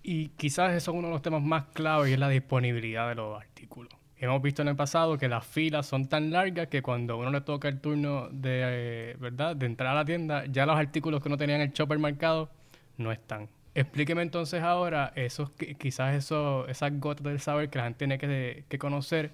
Y 0.04 0.30
quizás 0.30 0.74
eso 0.74 0.92
es 0.92 0.98
uno 0.98 1.08
de 1.08 1.14
los 1.14 1.22
temas 1.22 1.44
más 1.44 1.66
claves 1.74 2.10
y 2.10 2.14
es 2.14 2.20
la 2.20 2.30
disponibilidad 2.30 3.10
de 3.10 3.16
los 3.16 3.40
artículos. 3.40 4.01
Hemos 4.22 4.40
visto 4.40 4.62
en 4.62 4.68
el 4.68 4.76
pasado 4.76 5.18
que 5.18 5.28
las 5.28 5.44
filas 5.44 5.88
son 5.88 6.08
tan 6.08 6.30
largas 6.30 6.68
que 6.68 6.84
cuando 6.84 7.18
uno 7.18 7.32
le 7.32 7.42
toca 7.42 7.68
el 7.68 7.82
turno 7.82 8.30
de, 8.30 8.62
eh, 8.64 9.16
¿verdad? 9.20 9.56
de 9.56 9.66
entrar 9.66 9.94
a 9.94 9.96
la 9.96 10.06
tienda, 10.06 10.46
ya 10.46 10.68
los 10.68 10.78
artículos 10.78 11.24
que 11.24 11.28
no 11.30 11.38
tenían 11.38 11.60
el 11.60 11.72
shopper 11.72 11.98
marcado 11.98 12.52
no 12.98 13.12
están. 13.12 13.50
Explíqueme 13.74 14.22
entonces 14.22 14.62
ahora 14.62 15.12
esos, 15.16 15.50
quizás 15.80 16.14
eso, 16.14 16.68
esas 16.68 17.00
gotas 17.00 17.24
del 17.24 17.40
saber 17.40 17.72
que 17.72 17.80
la 17.80 17.86
gente 17.86 17.98
tiene 17.98 18.20
que, 18.20 18.64
que 18.70 18.78
conocer 18.78 19.32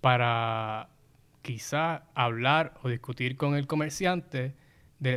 para 0.00 0.88
quizás 1.42 2.00
hablar 2.14 2.72
o 2.82 2.88
discutir 2.88 3.36
con 3.36 3.54
el 3.54 3.66
comerciante 3.66 4.54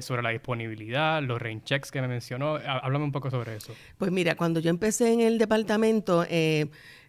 sobre 0.01 0.23
la 0.23 0.29
disponibilidad, 0.29 1.21
los 1.21 1.39
rain 1.39 1.63
checks 1.63 1.91
que 1.91 2.01
me 2.01 2.07
mencionó. 2.07 2.55
Háblame 2.55 3.05
un 3.05 3.11
poco 3.11 3.29
sobre 3.29 3.55
eso. 3.55 3.73
Pues 3.97 4.11
mira, 4.11 4.35
cuando 4.35 4.59
yo 4.59 4.69
empecé 4.69 5.13
en 5.13 5.21
el 5.21 5.37
departamento, 5.37 6.25
eh, 6.27 6.67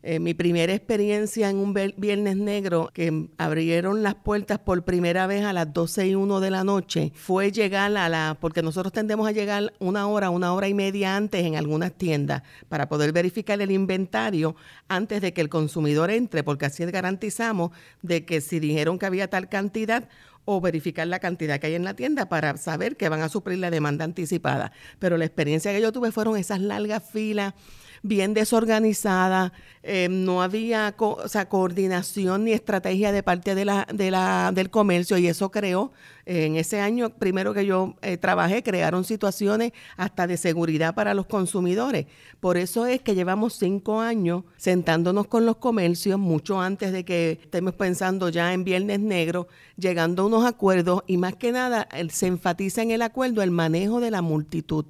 eh, 0.08 0.20
mi 0.20 0.34
primera 0.34 0.72
experiencia 0.72 1.50
en 1.50 1.56
un 1.56 1.74
Viernes 1.74 2.36
Negro, 2.36 2.90
que 2.94 3.26
abrieron 3.38 4.04
las 4.04 4.14
puertas 4.14 4.60
por 4.60 4.84
primera 4.84 5.26
vez 5.26 5.44
a 5.44 5.52
las 5.52 5.72
12 5.72 6.06
y 6.06 6.14
1 6.14 6.38
de 6.38 6.50
la 6.52 6.62
noche, 6.62 7.10
fue 7.16 7.50
llegar 7.50 7.96
a 7.96 8.08
la, 8.08 8.38
porque 8.40 8.62
nosotros 8.62 8.92
tendemos 8.92 9.26
a 9.26 9.32
llegar 9.32 9.72
una 9.80 10.06
hora, 10.06 10.30
una 10.30 10.54
hora 10.54 10.68
y 10.68 10.74
media 10.74 11.16
antes 11.16 11.44
en 11.44 11.56
algunas 11.56 11.92
tiendas 11.92 12.44
para 12.68 12.88
poder 12.88 13.10
verificar 13.10 13.60
el 13.60 13.72
inventario 13.72 14.54
antes 14.86 15.20
de 15.20 15.32
que 15.32 15.40
el 15.40 15.48
consumidor 15.48 16.12
entre, 16.12 16.44
porque 16.44 16.66
así 16.66 16.84
garantizamos 16.84 17.72
de 18.02 18.24
que 18.24 18.40
si 18.40 18.60
dijeron 18.60 19.00
que 19.00 19.06
había 19.06 19.28
tal 19.28 19.48
cantidad, 19.48 20.08
o 20.48 20.60
verificar 20.60 21.08
la 21.08 21.18
cantidad 21.18 21.58
que 21.58 21.66
hay 21.66 21.74
en 21.74 21.82
la 21.82 21.94
tienda 21.94 22.28
para 22.28 22.56
saber 22.56 22.96
que 22.96 23.08
van 23.08 23.22
a 23.22 23.28
suplir 23.28 23.58
la 23.58 23.68
demanda 23.68 24.04
anticipada. 24.04 24.70
Pero 25.00 25.16
la 25.16 25.24
experiencia 25.24 25.72
que 25.72 25.80
yo 25.80 25.90
tuve 25.90 26.12
fueron 26.12 26.36
esas 26.36 26.60
largas 26.60 27.02
filas 27.02 27.54
bien 28.06 28.34
desorganizada, 28.34 29.52
eh, 29.82 30.08
no 30.10 30.42
había 30.42 30.94
o 30.98 31.28
sea, 31.28 31.48
coordinación 31.48 32.44
ni 32.44 32.52
estrategia 32.52 33.12
de 33.12 33.22
parte 33.22 33.54
de 33.54 33.64
la, 33.64 33.86
de 33.92 34.10
la, 34.10 34.50
del 34.54 34.70
comercio 34.70 35.18
y 35.18 35.28
eso 35.28 35.50
creó, 35.50 35.92
en 36.26 36.56
ese 36.56 36.80
año 36.80 37.10
primero 37.10 37.54
que 37.54 37.64
yo 37.64 37.94
eh, 38.02 38.16
trabajé, 38.16 38.62
crearon 38.62 39.04
situaciones 39.04 39.72
hasta 39.96 40.26
de 40.26 40.36
seguridad 40.36 40.94
para 40.94 41.14
los 41.14 41.26
consumidores. 41.26 42.06
Por 42.40 42.56
eso 42.56 42.84
es 42.84 43.00
que 43.00 43.14
llevamos 43.14 43.54
cinco 43.54 44.00
años 44.00 44.42
sentándonos 44.56 45.28
con 45.28 45.46
los 45.46 45.56
comercios, 45.56 46.18
mucho 46.18 46.60
antes 46.60 46.92
de 46.92 47.04
que 47.04 47.38
estemos 47.42 47.74
pensando 47.74 48.28
ya 48.28 48.52
en 48.52 48.64
Viernes 48.64 49.00
Negro, 49.00 49.46
llegando 49.76 50.22
a 50.22 50.26
unos 50.26 50.44
acuerdos 50.44 51.02
y 51.06 51.16
más 51.16 51.36
que 51.36 51.52
nada 51.52 51.88
se 52.10 52.26
enfatiza 52.26 52.82
en 52.82 52.90
el 52.90 53.02
acuerdo 53.02 53.42
el 53.42 53.52
manejo 53.52 54.00
de 54.00 54.10
la 54.10 54.20
multitud 54.20 54.86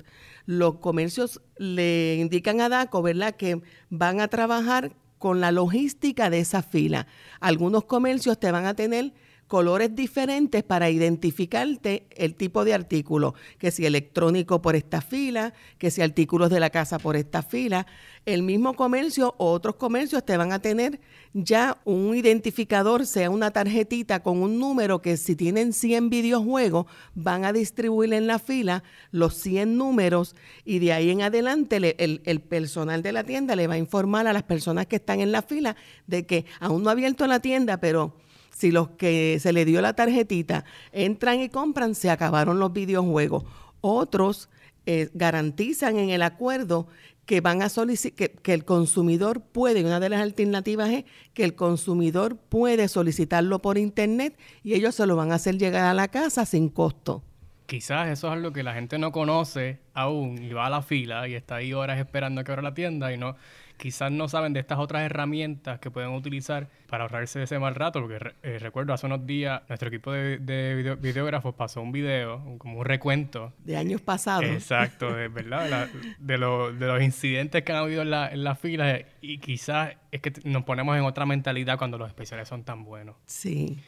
los 0.46 0.76
comercios 0.76 1.40
le 1.58 2.16
indican 2.16 2.60
a 2.60 2.68
DACO, 2.68 3.02
¿verdad?, 3.02 3.34
que 3.34 3.60
van 3.90 4.20
a 4.20 4.28
trabajar 4.28 4.92
con 5.18 5.40
la 5.40 5.50
logística 5.50 6.30
de 6.30 6.40
esa 6.40 6.62
fila. 6.62 7.06
Algunos 7.40 7.84
comercios 7.84 8.38
te 8.38 8.52
van 8.52 8.64
a 8.64 8.74
tener 8.74 9.12
colores 9.46 9.94
diferentes 9.94 10.62
para 10.64 10.90
identificarte 10.90 12.06
el 12.10 12.34
tipo 12.34 12.64
de 12.64 12.74
artículo, 12.74 13.34
que 13.58 13.70
si 13.70 13.86
electrónico 13.86 14.60
por 14.60 14.74
esta 14.74 15.00
fila, 15.00 15.54
que 15.78 15.90
si 15.90 16.02
artículos 16.02 16.50
de 16.50 16.60
la 16.60 16.70
casa 16.70 16.98
por 16.98 17.16
esta 17.16 17.42
fila. 17.42 17.86
El 18.24 18.42
mismo 18.42 18.74
comercio 18.74 19.34
o 19.38 19.52
otros 19.52 19.76
comercios 19.76 20.24
te 20.24 20.36
van 20.36 20.52
a 20.52 20.58
tener 20.58 21.00
ya 21.32 21.78
un 21.84 22.16
identificador, 22.16 23.06
sea 23.06 23.30
una 23.30 23.52
tarjetita 23.52 24.22
con 24.22 24.42
un 24.42 24.58
número 24.58 25.00
que 25.00 25.16
si 25.16 25.36
tienen 25.36 25.72
100 25.72 26.10
videojuegos, 26.10 26.86
van 27.14 27.44
a 27.44 27.52
distribuir 27.52 28.14
en 28.14 28.26
la 28.26 28.40
fila 28.40 28.82
los 29.12 29.34
100 29.34 29.76
números 29.76 30.34
y 30.64 30.80
de 30.80 30.92
ahí 30.92 31.10
en 31.10 31.22
adelante 31.22 31.76
el, 31.76 32.20
el 32.24 32.40
personal 32.40 33.02
de 33.02 33.12
la 33.12 33.22
tienda 33.22 33.54
le 33.54 33.68
va 33.68 33.74
a 33.74 33.78
informar 33.78 34.26
a 34.26 34.32
las 34.32 34.42
personas 34.42 34.86
que 34.86 34.96
están 34.96 35.20
en 35.20 35.30
la 35.30 35.42
fila 35.42 35.76
de 36.08 36.26
que 36.26 36.46
aún 36.58 36.82
no 36.82 36.88
ha 36.88 36.92
abierto 36.92 37.26
la 37.28 37.38
tienda, 37.38 37.76
pero 37.78 38.16
si 38.56 38.70
los 38.70 38.88
que 38.90 39.38
se 39.38 39.52
le 39.52 39.66
dio 39.66 39.82
la 39.82 39.92
tarjetita 39.92 40.64
entran 40.90 41.40
y 41.40 41.50
compran, 41.50 41.94
se 41.94 42.08
acabaron 42.08 42.58
los 42.58 42.72
videojuegos. 42.72 43.44
Otros 43.82 44.48
eh, 44.86 45.10
garantizan 45.12 45.98
en 45.98 46.08
el 46.08 46.22
acuerdo 46.22 46.88
que 47.26 47.42
van 47.42 47.60
a 47.60 47.68
solicitar, 47.68 48.30
que, 48.30 48.54
el 48.54 48.64
consumidor 48.64 49.42
puede, 49.42 49.84
una 49.84 50.00
de 50.00 50.08
las 50.08 50.22
alternativas 50.22 50.88
es 50.88 51.04
que 51.34 51.44
el 51.44 51.54
consumidor 51.54 52.38
puede 52.38 52.88
solicitarlo 52.88 53.60
por 53.60 53.76
internet 53.76 54.38
y 54.62 54.72
ellos 54.72 54.94
se 54.94 55.06
lo 55.06 55.16
van 55.16 55.32
a 55.32 55.34
hacer 55.34 55.58
llegar 55.58 55.84
a 55.84 55.92
la 55.92 56.08
casa 56.08 56.46
sin 56.46 56.70
costo. 56.70 57.22
Quizás 57.66 58.08
eso 58.08 58.28
es 58.28 58.32
algo 58.32 58.52
que 58.52 58.62
la 58.62 58.72
gente 58.72 58.96
no 58.96 59.12
conoce 59.12 59.80
aún 59.92 60.42
y 60.42 60.54
va 60.54 60.66
a 60.66 60.70
la 60.70 60.80
fila 60.80 61.28
y 61.28 61.34
está 61.34 61.56
ahí 61.56 61.74
horas 61.74 61.98
esperando 61.98 62.40
a 62.40 62.44
que 62.44 62.52
abra 62.52 62.62
la 62.62 62.74
tienda 62.74 63.12
y 63.12 63.18
no 63.18 63.36
quizás 63.76 64.10
no 64.10 64.28
saben 64.28 64.52
de 64.52 64.60
estas 64.60 64.78
otras 64.78 65.02
herramientas 65.02 65.78
que 65.78 65.90
pueden 65.90 66.10
utilizar 66.10 66.68
para 66.88 67.04
ahorrarse 67.04 67.42
ese 67.42 67.58
mal 67.58 67.74
rato, 67.74 68.00
porque 68.00 68.32
eh, 68.42 68.58
recuerdo 68.58 68.92
hace 68.92 69.06
unos 69.06 69.26
días 69.26 69.62
nuestro 69.68 69.88
equipo 69.88 70.12
de, 70.12 70.96
videógrafos 71.00 71.54
pasó 71.54 71.82
un 71.82 71.92
video, 71.92 72.56
como 72.58 72.80
un 72.80 72.84
recuento. 72.84 73.52
De 73.64 73.76
años 73.76 74.00
pasados. 74.00 74.44
Exacto, 74.44 75.12
de, 75.12 75.28
¿verdad? 75.28 75.88
De, 76.18 76.38
los 76.38 77.02
incidentes 77.02 77.62
que 77.62 77.72
han 77.72 77.78
habido 77.78 78.02
en 78.02 78.10
la, 78.10 78.28
en 78.28 78.44
la 78.44 78.54
fila 78.54 79.00
y 79.20 79.38
quizás 79.38 79.94
es 80.10 80.20
que 80.20 80.32
nos 80.44 80.64
ponemos 80.64 80.96
en 80.96 81.04
otra 81.04 81.26
mentalidad 81.26 81.78
cuando 81.78 81.98
los 81.98 82.08
especiales 82.08 82.48
son 82.48 82.64
tan 82.64 82.84
buenos. 82.84 83.16
Sí. 83.26 83.78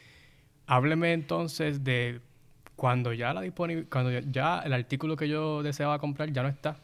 Hábleme 0.67 1.13
entonces 1.13 1.83
de 1.83 2.21
cuando 2.75 3.11
ya 3.11 3.33
la 3.33 3.41
cuando 3.89 4.11
ya 4.19 4.59
el 4.59 4.71
artículo 4.71 5.17
que 5.17 5.27
yo 5.27 5.63
deseaba 5.63 5.99
comprar 5.99 6.31
ya 6.31 6.43
no 6.43 6.49
está 6.49 6.77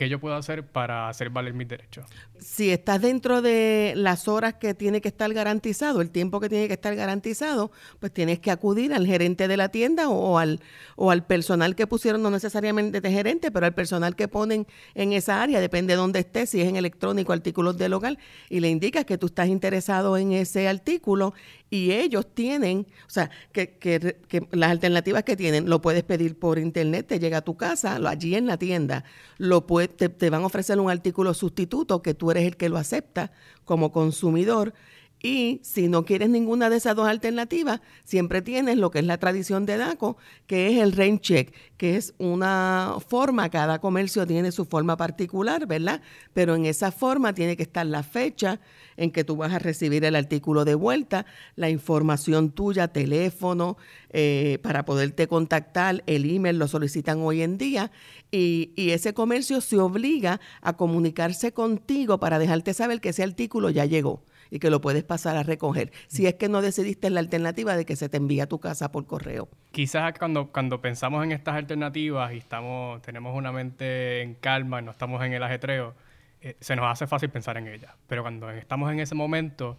¿qué 0.00 0.08
yo 0.08 0.18
puedo 0.18 0.34
hacer 0.34 0.64
para 0.66 1.10
hacer 1.10 1.28
valer 1.28 1.52
mis 1.52 1.68
derechos? 1.68 2.06
Si 2.38 2.70
estás 2.70 3.02
dentro 3.02 3.42
de 3.42 3.92
las 3.94 4.28
horas 4.28 4.54
que 4.54 4.72
tiene 4.72 5.02
que 5.02 5.08
estar 5.08 5.30
garantizado, 5.34 6.00
el 6.00 6.08
tiempo 6.08 6.40
que 6.40 6.48
tiene 6.48 6.68
que 6.68 6.72
estar 6.72 6.96
garantizado, 6.96 7.70
pues 7.98 8.10
tienes 8.10 8.38
que 8.38 8.50
acudir 8.50 8.94
al 8.94 9.06
gerente 9.06 9.46
de 9.46 9.58
la 9.58 9.68
tienda 9.68 10.08
o, 10.08 10.38
al, 10.38 10.60
o 10.96 11.10
al 11.10 11.26
personal 11.26 11.76
que 11.76 11.86
pusieron, 11.86 12.22
no 12.22 12.30
necesariamente 12.30 13.02
de 13.02 13.12
gerente, 13.12 13.50
pero 13.50 13.66
al 13.66 13.74
personal 13.74 14.16
que 14.16 14.26
ponen 14.26 14.66
en 14.94 15.12
esa 15.12 15.42
área, 15.42 15.60
depende 15.60 15.92
de 15.92 15.98
dónde 15.98 16.20
estés, 16.20 16.48
si 16.48 16.62
es 16.62 16.68
en 16.68 16.76
electrónico, 16.76 17.34
artículos 17.34 17.76
de 17.76 17.90
local, 17.90 18.18
y 18.48 18.60
le 18.60 18.70
indicas 18.70 19.04
que 19.04 19.18
tú 19.18 19.26
estás 19.26 19.48
interesado 19.48 20.16
en 20.16 20.32
ese 20.32 20.66
artículo 20.66 21.34
y 21.70 21.92
ellos 21.92 22.26
tienen, 22.34 22.86
o 23.06 23.10
sea, 23.10 23.30
que, 23.52 23.78
que, 23.78 24.18
que, 24.28 24.46
las 24.50 24.72
alternativas 24.72 25.22
que 25.22 25.36
tienen, 25.36 25.70
lo 25.70 25.80
puedes 25.80 26.02
pedir 26.02 26.36
por 26.36 26.58
internet, 26.58 27.06
te 27.06 27.20
llega 27.20 27.38
a 27.38 27.42
tu 27.42 27.56
casa, 27.56 28.00
allí 28.04 28.34
en 28.34 28.46
la 28.46 28.58
tienda, 28.58 29.04
lo 29.38 29.62
te, 29.62 30.08
te 30.08 30.30
van 30.30 30.42
a 30.42 30.46
ofrecer 30.46 30.80
un 30.80 30.90
artículo 30.90 31.32
sustituto 31.32 32.02
que 32.02 32.14
tú 32.14 32.32
eres 32.32 32.44
el 32.44 32.56
que 32.56 32.68
lo 32.68 32.76
acepta 32.76 33.30
como 33.64 33.92
consumidor 33.92 34.74
y 35.22 35.60
si 35.62 35.88
no 35.88 36.04
quieres 36.04 36.30
ninguna 36.30 36.70
de 36.70 36.76
esas 36.76 36.96
dos 36.96 37.06
alternativas, 37.06 37.80
siempre 38.04 38.40
tienes 38.40 38.78
lo 38.78 38.90
que 38.90 39.00
es 39.00 39.04
la 39.04 39.18
tradición 39.18 39.66
de 39.66 39.76
DACO, 39.76 40.16
que 40.46 40.68
es 40.68 40.82
el 40.82 40.92
rain 40.92 41.20
check, 41.20 41.54
que 41.76 41.96
es 41.96 42.14
una 42.18 42.94
forma, 43.06 43.50
cada 43.50 43.80
comercio 43.80 44.26
tiene 44.26 44.50
su 44.50 44.64
forma 44.64 44.96
particular, 44.96 45.66
¿verdad? 45.66 46.00
Pero 46.32 46.54
en 46.54 46.64
esa 46.64 46.90
forma 46.90 47.34
tiene 47.34 47.56
que 47.56 47.62
estar 47.62 47.84
la 47.84 48.02
fecha 48.02 48.60
en 48.96 49.10
que 49.10 49.24
tú 49.24 49.36
vas 49.36 49.52
a 49.52 49.58
recibir 49.58 50.04
el 50.04 50.16
artículo 50.16 50.64
de 50.64 50.74
vuelta, 50.74 51.26
la 51.54 51.68
información 51.68 52.50
tuya, 52.50 52.88
teléfono, 52.88 53.76
eh, 54.10 54.58
para 54.62 54.84
poderte 54.86 55.28
contactar, 55.28 56.02
el 56.06 56.30
email 56.30 56.58
lo 56.58 56.66
solicitan 56.66 57.20
hoy 57.20 57.42
en 57.42 57.58
día, 57.58 57.90
y, 58.30 58.72
y 58.74 58.90
ese 58.90 59.12
comercio 59.12 59.60
se 59.60 59.78
obliga 59.78 60.40
a 60.62 60.76
comunicarse 60.76 61.52
contigo 61.52 62.18
para 62.18 62.38
dejarte 62.38 62.72
saber 62.72 63.00
que 63.00 63.10
ese 63.10 63.22
artículo 63.22 63.68
ya 63.68 63.84
llegó 63.84 64.22
y 64.50 64.58
que 64.58 64.70
lo 64.70 64.80
puedes 64.80 65.04
pasar 65.04 65.36
a 65.36 65.42
recoger. 65.42 65.92
Si 66.08 66.26
es 66.26 66.34
que 66.34 66.48
no 66.48 66.62
decidiste 66.62 67.10
la 67.10 67.20
alternativa 67.20 67.76
de 67.76 67.84
que 67.84 67.96
se 67.96 68.08
te 68.08 68.16
envía 68.16 68.44
a 68.44 68.46
tu 68.46 68.58
casa 68.58 68.90
por 68.92 69.06
correo. 69.06 69.48
Quizás 69.72 70.12
cuando, 70.18 70.50
cuando 70.52 70.80
pensamos 70.80 71.24
en 71.24 71.32
estas 71.32 71.54
alternativas 71.54 72.32
y 72.32 72.38
estamos, 72.38 73.00
tenemos 73.02 73.36
una 73.36 73.52
mente 73.52 74.22
en 74.22 74.34
calma 74.34 74.80
y 74.80 74.84
no 74.84 74.90
estamos 74.90 75.24
en 75.24 75.32
el 75.32 75.42
ajetreo, 75.42 75.94
eh, 76.42 76.56
se 76.60 76.74
nos 76.76 76.86
hace 76.86 77.06
fácil 77.06 77.30
pensar 77.30 77.56
en 77.56 77.68
ellas. 77.68 77.94
Pero 78.06 78.22
cuando 78.22 78.50
estamos 78.50 78.90
en 78.92 79.00
ese 79.00 79.14
momento, 79.14 79.78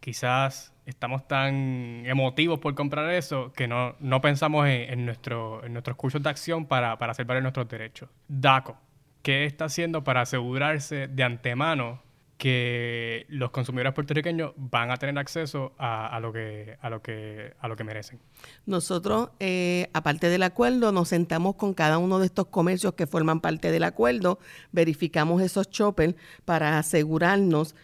quizás 0.00 0.72
estamos 0.86 1.26
tan 1.26 2.04
emotivos 2.06 2.58
por 2.58 2.74
comprar 2.74 3.10
eso 3.12 3.52
que 3.52 3.68
no, 3.68 3.96
no 4.00 4.20
pensamos 4.20 4.68
en, 4.68 5.06
nuestro, 5.06 5.64
en 5.64 5.72
nuestros 5.72 5.96
cursos 5.96 6.22
de 6.22 6.28
acción 6.28 6.66
para, 6.66 6.98
para 6.98 7.12
hacer 7.12 7.24
valer 7.24 7.42
nuestros 7.42 7.68
derechos. 7.68 8.10
DACO, 8.28 8.76
¿qué 9.22 9.44
está 9.44 9.66
haciendo 9.66 10.04
para 10.04 10.22
asegurarse 10.22 11.08
de 11.08 11.22
antemano 11.22 12.02
que 12.42 13.24
los 13.28 13.52
consumidores 13.52 13.92
puertorriqueños 13.92 14.50
van 14.56 14.90
a 14.90 14.96
tener 14.96 15.16
acceso 15.16 15.74
a, 15.78 16.18
lo, 16.20 16.32
que, 16.32 16.76
a, 16.80 16.90
lo, 16.90 17.00
que, 17.00 17.54
a 17.60 17.68
lo 17.68 17.76
que 17.76 17.84
merecen. 17.84 18.18
Nosotros, 18.66 19.30
eh, 19.38 19.88
aparte 19.92 20.28
del 20.28 20.42
acuerdo, 20.42 20.90
nos 20.90 21.06
sentamos 21.06 21.54
con 21.54 21.72
cada 21.72 21.98
uno 21.98 22.18
de 22.18 22.26
estos 22.26 22.48
comercios 22.48 22.94
que 22.94 23.06
forman 23.06 23.38
parte 23.38 23.70
del 23.70 23.84
acuerdo, 23.84 24.40
verificamos 24.72 25.40
esos 25.40 25.70
choppers 25.70 26.16
para 26.44 26.80
asegurarnos 26.80 27.76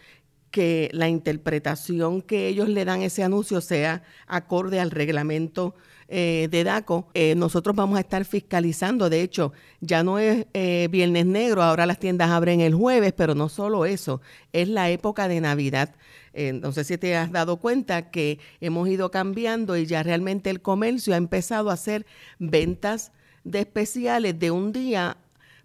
que 0.51 0.89
la 0.91 1.07
interpretación 1.07 2.21
que 2.21 2.49
ellos 2.49 2.67
le 2.67 2.83
dan 2.83 2.99
a 2.99 3.05
ese 3.05 3.23
anuncio 3.23 3.61
sea 3.61 4.03
acorde 4.27 4.81
al 4.81 4.91
reglamento 4.91 5.73
eh, 6.11 6.47
de 6.49 6.63
DACO, 6.63 7.07
eh, 7.13 7.35
nosotros 7.35 7.75
vamos 7.75 7.97
a 7.97 8.01
estar 8.01 8.25
fiscalizando. 8.25 9.11
De 9.11 9.21
hecho, 9.21 9.53
ya 9.79 10.03
no 10.03 10.17
es 10.17 10.47
eh, 10.53 10.87
Viernes 10.89 11.27
Negro, 11.27 11.61
ahora 11.61 11.85
las 11.85 11.99
tiendas 11.99 12.31
abren 12.31 12.61
el 12.61 12.73
jueves, 12.73 13.13
pero 13.13 13.35
no 13.35 13.47
solo 13.47 13.85
eso, 13.85 14.19
es 14.51 14.67
la 14.69 14.89
época 14.89 15.27
de 15.27 15.39
Navidad. 15.39 15.93
no 16.33 16.71
sé 16.71 16.83
si 16.83 16.97
te 16.97 17.15
has 17.15 17.31
dado 17.31 17.57
cuenta 17.57 18.09
que 18.09 18.39
hemos 18.59 18.89
ido 18.89 19.11
cambiando 19.11 19.77
y 19.77 19.85
ya 19.85 20.01
realmente 20.01 20.49
el 20.49 20.61
comercio 20.61 21.13
ha 21.13 21.17
empezado 21.17 21.69
a 21.69 21.73
hacer 21.73 22.07
ventas 22.39 23.11
de 23.43 23.59
especiales 23.59 24.39
de 24.39 24.49
un 24.49 24.71
día 24.71 25.17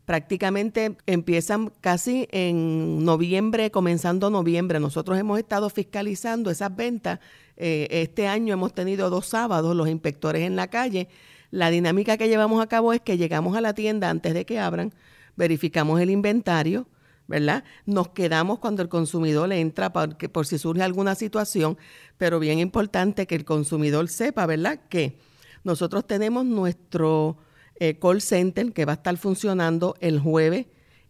prácticamente 0.04 0.96
empiezan 1.06 1.72
casi 1.80 2.28
en 2.30 3.04
noviembre, 3.04 3.70
comenzando 3.70 4.30
noviembre. 4.30 4.80
Nosotros 4.80 5.18
hemos 5.18 5.38
estado 5.38 5.70
fiscalizando 5.70 6.50
esas 6.50 6.74
ventas 6.74 7.20
eh, 7.56 7.86
este 7.90 8.26
año 8.26 8.52
hemos 8.52 8.74
tenido 8.74 9.10
dos 9.10 9.26
sábados 9.26 9.76
los 9.76 9.88
inspectores 9.88 10.42
en 10.42 10.56
la 10.56 10.68
calle. 10.68 11.08
La 11.50 11.70
dinámica 11.70 12.16
que 12.16 12.28
llevamos 12.28 12.62
a 12.62 12.66
cabo 12.66 12.92
es 12.92 13.00
que 13.00 13.16
llegamos 13.16 13.56
a 13.56 13.60
la 13.60 13.74
tienda 13.74 14.10
antes 14.10 14.34
de 14.34 14.44
que 14.44 14.58
abran, 14.58 14.92
verificamos 15.36 16.00
el 16.00 16.10
inventario, 16.10 16.88
¿verdad? 17.28 17.64
Nos 17.86 18.08
quedamos 18.08 18.58
cuando 18.58 18.82
el 18.82 18.88
consumidor 18.88 19.48
le 19.48 19.60
entra 19.60 19.92
porque, 19.92 20.28
por 20.28 20.46
si 20.46 20.58
surge 20.58 20.82
alguna 20.82 21.14
situación, 21.14 21.78
pero 22.18 22.40
bien 22.40 22.58
importante 22.58 23.26
que 23.26 23.36
el 23.36 23.44
consumidor 23.44 24.08
sepa, 24.08 24.46
¿verdad? 24.46 24.80
Que 24.88 25.18
nosotros 25.62 26.06
tenemos 26.06 26.44
nuestro 26.44 27.38
eh, 27.76 27.98
call 27.98 28.20
center 28.20 28.72
que 28.72 28.84
va 28.84 28.92
a 28.92 28.96
estar 28.96 29.16
funcionando 29.16 29.96
el 30.00 30.20
jueves 30.20 30.66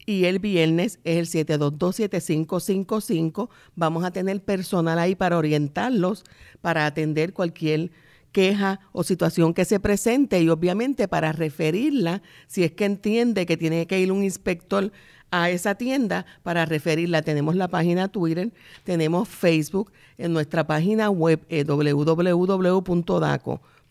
y 0.06 0.26
el 0.26 0.38
viernes 0.38 1.00
es 1.04 1.34
el 1.34 1.46
722-7555. 1.46 3.48
Vamos 3.74 4.04
a 4.04 4.10
tener 4.10 4.42
personal 4.42 4.98
ahí 4.98 5.14
para 5.14 5.38
orientarlos, 5.38 6.24
para 6.60 6.84
atender 6.86 7.32
cualquier 7.32 7.90
queja 8.32 8.80
o 8.92 9.02
situación 9.04 9.54
que 9.54 9.64
se 9.64 9.80
presente 9.80 10.42
y 10.42 10.48
obviamente 10.48 11.08
para 11.08 11.32
referirla 11.32 12.22
si 12.48 12.64
es 12.64 12.72
que 12.72 12.84
entiende 12.84 13.46
que 13.46 13.56
tiene 13.56 13.86
que 13.86 14.00
ir 14.00 14.10
un 14.10 14.24
inspector 14.24 14.90
a 15.30 15.50
esa 15.50 15.76
tienda 15.76 16.26
para 16.42 16.66
referirla. 16.66 17.22
Tenemos 17.22 17.54
la 17.56 17.68
página 17.68 18.08
Twitter, 18.08 18.52
tenemos 18.82 19.28
Facebook, 19.28 19.92
en 20.18 20.32
nuestra 20.32 20.66
página 20.66 21.10
web 21.10 21.44
eh, 21.48 21.64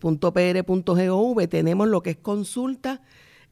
www.daco.pr.gov 0.04 1.48
tenemos 1.48 1.88
lo 1.88 2.02
que 2.02 2.12
es 2.12 2.18
consulta 2.18 3.02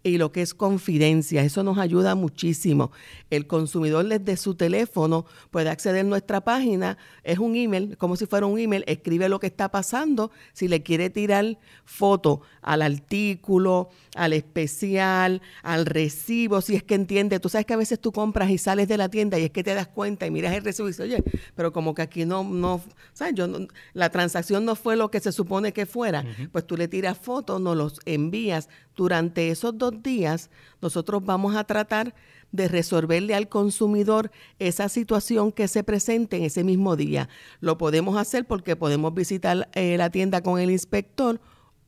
y 0.04 0.18
lo 0.18 0.32
que 0.32 0.42
es 0.42 0.54
confidencia. 0.54 1.44
Eso 1.44 1.64
nos 1.64 1.78
ayuda 1.78 2.16
muchísimo. 2.16 2.92
El 3.30 3.48
consumidor 3.48 4.08
desde 4.08 4.38
su 4.38 4.56
teléfono 4.56 5.26
puede 5.52 5.70
acceder 5.70 6.02
a 6.02 6.10
nuestra 6.10 6.42
página, 6.42 6.98
es 7.24 7.40
un 7.40 7.56
email, 7.56 7.98
como 7.98 8.16
si 8.16 8.26
fuera 8.26 8.46
un 8.46 8.60
email, 8.60 8.84
escribe 8.88 9.30
lo 9.30 9.40
que 9.40 9.48
está 9.48 9.70
pasando, 9.70 10.32
si 10.54 10.68
le 10.68 10.84
quiere 10.84 11.10
tirar 11.10 11.60
foto 11.86 12.42
al 12.62 12.82
artículo, 12.82 13.90
al 14.16 14.34
especial, 14.34 15.42
al 15.64 15.86
recibo, 15.86 16.62
si 16.62 16.76
es 16.76 16.84
que 16.84 16.96
entiende. 16.96 17.40
Tú 17.40 17.50
sabes 17.50 17.66
que 17.66 17.74
a 17.74 17.78
veces 17.78 18.00
tú 18.00 18.12
compras 18.12 18.50
y 18.50 18.58
sales 18.58 18.88
de 18.88 18.98
la 18.98 19.10
tienda 19.10 19.40
y 19.40 19.44
es 19.44 19.52
que 19.52 19.64
te 19.64 19.74
das 19.74 19.88
cuenta 19.88 20.26
y 20.26 20.32
miras 20.32 20.54
el 20.54 20.64
recibo 20.64 20.88
y 20.88 20.92
dices, 20.92 21.06
oye, 21.06 21.24
pero 21.56 21.72
como 21.72 21.94
que 21.94 22.02
aquí 22.02 22.26
no, 22.26 22.44
no, 22.44 22.82
¿sabes? 23.14 23.36
Yo 23.36 23.48
la 23.94 24.10
transacción 24.10 24.66
no 24.66 24.76
fue 24.76 24.96
lo 24.96 25.12
que 25.12 25.20
se 25.20 25.32
supone 25.32 25.74
que 25.74 25.86
fuera. 25.86 26.26
Pues 26.52 26.66
tú 26.66 26.78
le 26.78 26.88
tiras 26.88 27.18
fotos, 27.18 27.62
nos 27.62 27.78
los 27.78 28.00
envías. 28.06 28.70
Durante 29.02 29.50
esos 29.50 29.76
dos 29.80 30.04
días, 30.04 30.52
nosotros 30.80 31.26
vamos 31.26 31.56
a 31.56 31.64
tratar 31.64 32.14
de 32.52 32.68
resolverle 32.68 33.34
al 33.34 33.50
consumidor 33.50 34.30
esa 34.60 34.90
situación 34.90 35.52
que 35.52 35.68
se 35.68 35.84
presente 35.84 36.38
en 36.38 36.44
ese 36.44 36.64
mismo 36.64 36.96
día. 36.96 37.28
Lo 37.62 37.80
podemos 37.80 38.16
hacer 38.16 38.46
porque 38.46 38.76
podemos 38.76 39.12
visitar 39.16 39.68
eh, 39.74 39.98
la 39.98 40.12
tienda 40.12 40.44
con 40.44 40.60
el 40.60 40.70
inspector 40.70 41.42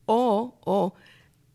o, 0.06 0.58
o 0.64 0.94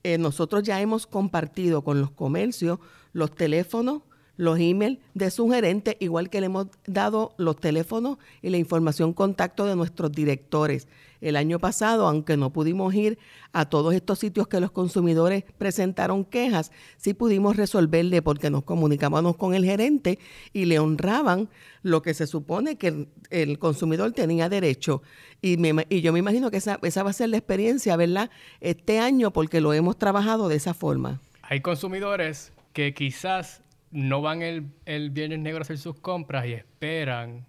eh, 0.04 0.18
nosotros 0.18 0.64
ya 0.64 0.80
hemos 0.80 1.06
compartido 1.06 1.84
con 1.84 2.00
los 2.00 2.12
comercios 2.12 2.80
los 3.12 3.36
teléfonos, 3.36 4.04
los 4.40 4.58
emails 4.58 5.00
de 5.16 5.32
su 5.32 5.50
gerente, 5.50 5.98
igual 6.00 6.30
que 6.30 6.40
le 6.40 6.46
hemos 6.46 6.68
dado 6.88 7.36
los 7.36 7.58
teléfonos 7.58 8.20
y 8.42 8.50
la 8.50 8.56
información 8.56 9.12
contacto 9.12 9.66
de 9.66 9.76
nuestros 9.76 10.14
directores. 10.14 10.88
El 11.20 11.36
año 11.36 11.60
pasado, 11.60 12.08
aunque 12.08 12.38
no 12.38 12.54
pudimos 12.54 12.96
ir 12.96 13.20
a 13.52 13.68
todos 13.68 13.94
estos 13.94 14.18
sitios 14.20 14.48
que 14.48 14.62
los 14.62 14.72
consumidores 14.72 15.44
presentaron 15.58 16.24
quejas, 16.24 16.72
sí 16.96 17.14
pudimos 17.14 17.58
resolverle 17.58 18.22
porque 18.22 18.50
nos 18.50 18.64
comunicábamos 18.64 19.36
con 19.36 19.54
el 19.56 19.66
gerente 19.66 20.20
y 20.54 20.64
le 20.64 20.80
honraban 20.80 21.50
lo 21.82 22.02
que 22.02 22.14
se 22.14 22.26
supone 22.26 22.78
que 22.78 23.10
el, 23.32 23.60
consumidor 23.60 24.14
tenía 24.14 24.48
derecho. 24.48 25.02
Y, 25.42 25.58
y, 25.94 26.00
yo 26.00 26.14
me 26.14 26.20
imagino 26.20 26.50
que 26.50 26.58
esa, 26.58 26.80
esa 26.84 27.04
va 27.04 27.10
a 27.10 27.14
ser 27.14 27.28
la 27.28 27.38
experiencia, 27.38 27.98
¿verdad? 27.98 28.30
Este 28.62 29.00
año 29.00 29.32
porque 29.32 29.60
lo 29.60 29.74
hemos 29.74 29.98
trabajado 29.98 30.48
de 30.48 30.56
esa 30.56 30.74
forma. 30.74 31.20
Hay 31.42 31.60
consumidores 31.60 32.54
que 32.72 32.94
quizás 32.94 33.64
no 33.92 34.22
van 34.22 34.42
el, 34.42 34.72
el 34.86 35.10
viernes 35.10 35.40
negro 35.40 35.60
a 35.60 35.62
hacer 35.62 35.78
sus 35.78 36.00
compras 36.00 36.46
y 36.46 36.54
esperan 36.54 37.46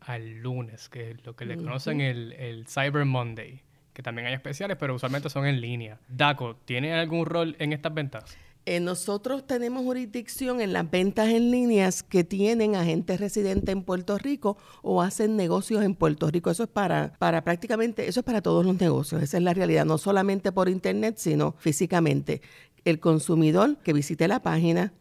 al 0.00 0.38
lunes, 0.38 0.88
que 0.88 1.12
es 1.12 1.26
lo 1.26 1.36
que 1.36 1.44
le 1.44 1.56
conocen 1.56 2.00
el, 2.00 2.32
el 2.32 2.66
Cyber 2.66 3.04
Monday, 3.04 3.62
que 3.92 4.02
también 4.02 4.26
hay 4.26 4.34
especiales, 4.34 4.76
pero 4.78 4.94
usualmente 4.94 5.30
son 5.30 5.46
en 5.46 5.60
línea. 5.60 6.00
DACO, 6.08 6.56
¿tiene 6.64 6.94
algún 6.94 7.26
rol 7.26 7.56
en 7.58 7.72
estas 7.72 7.94
ventas? 7.94 8.36
Eh, 8.64 8.78
nosotros 8.78 9.44
tenemos 9.44 9.82
jurisdicción 9.82 10.60
en 10.60 10.72
las 10.72 10.88
ventas 10.88 11.28
en 11.30 11.50
líneas 11.50 12.04
que 12.04 12.22
tienen 12.22 12.76
agentes 12.76 13.18
residentes 13.18 13.68
en 13.70 13.82
Puerto 13.82 14.18
Rico 14.18 14.56
o 14.82 15.02
hacen 15.02 15.36
negocios 15.36 15.82
en 15.82 15.96
Puerto 15.96 16.30
Rico. 16.30 16.48
Eso 16.48 16.62
es 16.62 16.68
para, 16.68 17.12
para 17.18 17.42
prácticamente, 17.42 18.06
eso 18.06 18.20
es 18.20 18.24
para 18.24 18.40
todos 18.40 18.64
los 18.64 18.80
negocios. 18.80 19.20
Esa 19.20 19.38
es 19.38 19.42
la 19.42 19.52
realidad, 19.52 19.84
no 19.84 19.98
solamente 19.98 20.52
por 20.52 20.68
internet, 20.68 21.16
sino 21.18 21.56
físicamente. 21.58 22.40
El 22.84 23.00
consumidor 23.00 23.78
que 23.78 23.92
visite 23.92 24.28
la 24.28 24.42
página, 24.42 24.92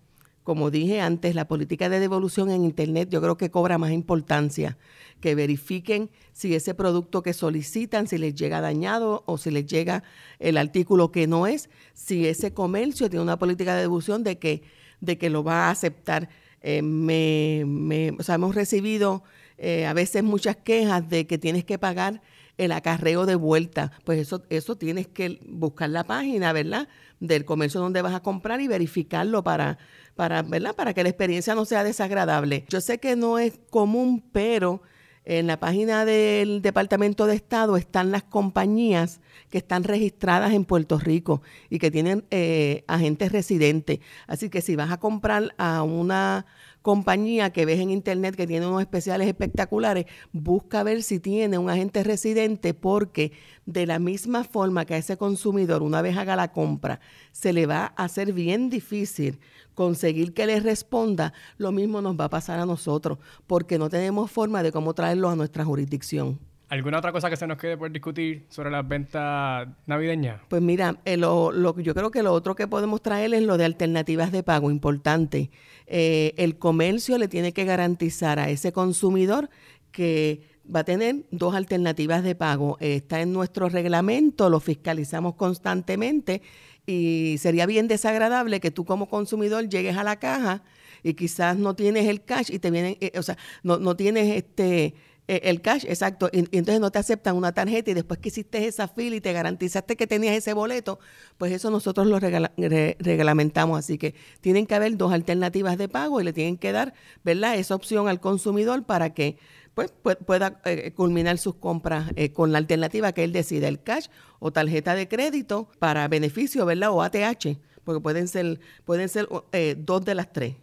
como 0.44 0.72
dije 0.72 1.02
antes, 1.02 1.36
la 1.36 1.48
política 1.48 1.90
de 1.90 2.00
devolución 2.00 2.50
en 2.50 2.64
Internet 2.64 3.10
yo 3.10 3.22
creo 3.22 3.38
que 3.38 3.52
cobra 3.52 3.78
más 3.78 3.92
importancia, 3.92 4.78
que 5.20 5.36
verifiquen 5.36 6.10
si 6.34 6.56
ese 6.56 6.74
producto 6.74 7.22
que 7.22 7.34
solicitan, 7.34 8.08
si 8.08 8.18
les 8.18 8.34
llega 8.34 8.60
dañado 8.60 9.24
o 9.28 9.38
si 9.38 9.52
les 9.52 9.66
llega 9.68 10.04
el 10.40 10.58
artículo 10.58 11.12
que 11.12 11.28
no 11.28 11.46
es, 11.46 11.70
si 11.94 12.28
ese 12.28 12.54
comercio 12.54 13.10
tiene 13.10 13.24
una 13.24 13.38
política 13.38 13.76
de 13.76 13.82
devolución 13.82 14.24
de 14.24 14.40
que, 14.40 14.64
de 15.00 15.18
que 15.18 15.30
lo 15.30 15.44
va 15.44 15.68
a 15.68 15.72
aceptar. 15.72 16.30
Eh, 16.64 16.82
me, 16.82 17.64
me, 17.66 18.12
o 18.20 18.24
sea, 18.24 18.36
hemos 18.36 18.56
recibido 18.56 19.24
eh, 19.58 19.86
a 19.86 19.94
veces 19.94 20.24
muchas 20.24 20.56
quejas 20.56 21.08
de 21.08 21.28
que 21.28 21.38
tienes 21.38 21.66
que 21.66 21.78
pagar 21.78 22.22
el 22.64 22.72
acarreo 22.72 23.26
de 23.26 23.36
vuelta. 23.36 23.92
Pues 24.04 24.20
eso, 24.20 24.44
eso 24.50 24.76
tienes 24.76 25.08
que 25.08 25.40
buscar 25.48 25.90
la 25.90 26.04
página, 26.04 26.54
¿verdad? 26.54 26.88
Del 27.20 27.46
comercio 27.46 27.80
donde 27.80 28.02
vas 28.02 28.14
a 28.14 28.22
comprar 28.22 28.62
y 28.62 28.68
verificarlo 28.68 29.44
para 29.44 29.78
para, 30.16 30.42
¿verdad? 30.42 30.76
para 30.76 30.94
que 30.94 31.04
la 31.04 31.10
experiencia 31.10 31.56
no 31.56 31.66
sea 31.66 31.84
desagradable. 31.84 32.66
Yo 32.70 32.82
sé 32.82 33.00
que 33.00 33.16
no 33.16 33.40
es 33.40 33.60
común, 33.70 34.24
pero 34.32 34.82
en 35.24 35.48
la 35.48 35.60
página 35.60 36.04
del 36.04 36.62
Departamento 36.62 37.28
de 37.28 37.36
Estado 37.36 37.78
están 37.78 38.12
las 38.12 38.24
compañías 38.24 39.22
que 39.50 39.60
están 39.60 39.84
registradas 39.84 40.54
en 40.54 40.66
Puerto 40.66 40.98
Rico 40.98 41.42
y 41.70 41.78
que 41.80 41.92
tienen 41.92 42.26
eh, 42.32 42.84
agentes 42.88 43.32
residentes. 43.32 44.00
Así 44.28 44.50
que 44.50 44.62
si 44.62 44.76
vas 44.76 44.92
a 44.92 44.98
comprar 44.98 45.54
a 45.58 45.84
una 45.84 46.46
compañía 46.82 47.52
que 47.52 47.66
ves 47.66 47.80
en 47.80 47.92
internet 47.92 48.36
que 48.36 48.48
tiene 48.48 48.68
unos 48.68 48.82
especiales 48.82 49.28
espectaculares, 49.28 50.06
busca 50.32 50.84
ver 50.84 51.04
si 51.04 51.20
tiene 51.20 51.58
un 51.58 51.70
agente 51.70 52.04
residente 52.04 52.74
porque 52.74 53.32
de 53.66 53.86
la 53.86 54.00
misma 54.00 54.44
forma 54.44 54.86
que 54.86 54.96
a 54.96 54.98
ese 54.98 55.18
consumidor 55.18 55.84
una 55.84 56.02
vez 56.02 56.18
haga 56.18 56.36
la 56.36 56.52
compra 56.52 57.00
se 57.32 57.54
le 57.54 57.66
va 57.66 57.94
a 57.96 58.04
hacer 58.06 58.34
bien 58.34 58.70
difícil 58.70 59.40
conseguir 59.76 60.34
que 60.34 60.46
le 60.46 60.60
responda, 60.60 61.34
lo 61.58 61.72
mismo 61.72 62.02
nos 62.02 62.20
va 62.20 62.26
a 62.26 62.30
pasar 62.30 62.60
a 62.60 62.66
nosotros 62.66 63.20
porque 63.48 63.78
no 63.78 63.90
tenemos 63.90 64.32
forma 64.32 64.64
de 64.64 64.72
cómo 64.72 64.94
traerlo 64.94 65.30
a 65.30 65.36
nuestra 65.36 65.64
jurisdicción. 65.64 66.51
¿Alguna 66.72 67.00
otra 67.00 67.12
cosa 67.12 67.30
que 67.30 67.36
se 67.36 67.46
nos 67.48 67.58
quede 67.58 67.76
por 67.76 67.92
discutir 67.92 68.46
sobre 68.48 68.72
las 68.72 68.88
ventas 68.88 69.68
navideñas? 69.88 70.40
Pues 70.48 70.62
mira, 70.62 71.02
eh, 71.04 71.18
lo, 71.18 71.52
lo, 71.52 71.78
yo 71.78 71.94
creo 71.94 72.12
que 72.12 72.24
lo 72.24 72.32
otro 72.32 72.56
que 72.56 72.66
podemos 72.66 73.02
traer 73.02 73.34
es 73.34 73.44
lo 73.44 73.58
de 73.58 73.66
alternativas 73.66 74.32
de 74.32 74.42
pago, 74.42 74.72
importante. 74.72 75.52
Eh, 75.86 76.34
el 76.38 76.58
comercio 76.58 77.18
le 77.18 77.28
tiene 77.28 77.52
que 77.52 77.66
garantizar 77.66 78.40
a 78.40 78.50
ese 78.50 78.72
consumidor 78.72 79.50
que 79.92 80.44
va 80.74 80.80
a 80.80 80.84
tener 80.86 81.26
dos 81.32 81.56
alternativas 81.56 82.24
de 82.24 82.36
pago. 82.36 82.78
está 82.80 83.20
en 83.20 83.34
nuestro 83.34 83.68
reglamento, 83.68 84.50
lo 84.50 84.62
fiscalizamos 84.62 85.36
constantemente 85.36 86.42
y 86.86 87.36
sería 87.38 87.66
bien 87.66 87.90
desagradable 87.90 88.62
que 88.62 88.72
tú 88.72 88.86
como 88.86 89.10
consumidor 89.10 89.68
llegues 89.68 89.98
a 89.98 90.06
la 90.06 90.20
caja 90.20 90.64
y 91.04 91.16
quizás 91.16 91.58
no 91.58 91.76
tienes 91.76 92.08
el 92.08 92.24
cash 92.24 92.50
y 92.50 92.60
te 92.60 92.72
vienen, 92.72 92.96
eh, 93.02 93.12
o 93.18 93.24
sea, 93.24 93.38
no, 93.62 93.78
no 93.78 93.98
tienes 93.98 94.38
este 94.38 94.96
eh, 95.32 95.50
el 95.50 95.62
cash, 95.62 95.86
exacto. 95.88 96.30
Y, 96.34 96.40
entonces 96.40 96.82
no 96.82 96.92
te 96.92 97.00
aceptan 97.00 97.38
una 97.38 97.54
tarjeta 97.54 97.90
y 97.90 97.94
después 97.94 98.20
que 98.20 98.28
hiciste 98.28 98.68
esa 98.68 98.90
fila 98.90 99.16
y 99.16 99.22
te 99.22 99.32
garantizaste 99.32 99.96
que 99.96 100.06
tenías 100.06 100.36
ese 100.36 100.52
boleto, 100.52 101.00
pues 101.38 101.54
eso 101.54 101.72
nosotros 101.72 102.06
lo 102.06 102.20
reglamentamos. 102.20 103.80
Así 103.80 103.98
que 103.98 104.14
tienen 104.42 104.68
que 104.68 104.76
haber 104.76 104.98
dos 104.98 105.14
alternativas 105.14 105.78
de 105.78 105.88
pago 105.88 106.20
y 106.20 106.26
le 106.26 106.34
tienen 106.34 106.58
que 106.58 106.74
dar, 106.74 106.94
¿verdad? 107.24 107.56
Esa 107.56 107.76
opción 107.76 108.10
al 108.10 108.20
consumidor 108.20 108.84
para 108.84 109.14
que 109.14 109.38
pues 109.74 109.94
pueda 110.26 110.60
eh, 110.66 110.92
culminar 110.92 111.38
sus 111.38 111.56
compras 111.56 112.12
eh, 112.18 112.34
con 112.34 112.52
la 112.52 112.58
alternativa 112.58 113.14
que 113.14 113.24
él 113.24 113.32
decida, 113.32 113.70
el 113.70 113.82
cash 113.82 114.08
o 114.40 114.52
tarjeta 114.52 114.96
de 114.96 115.08
crédito 115.08 115.70
para 115.80 116.10
beneficio, 116.10 116.66
¿verdad? 116.66 116.92
O 116.92 117.02
ATH, 117.02 117.58
porque 117.86 118.02
pueden 118.02 118.28
ser, 118.28 118.60
pueden 118.84 119.08
ser 119.08 119.30
dos 119.78 120.04
de 120.04 120.14
las 120.14 120.34
tres. 120.34 120.56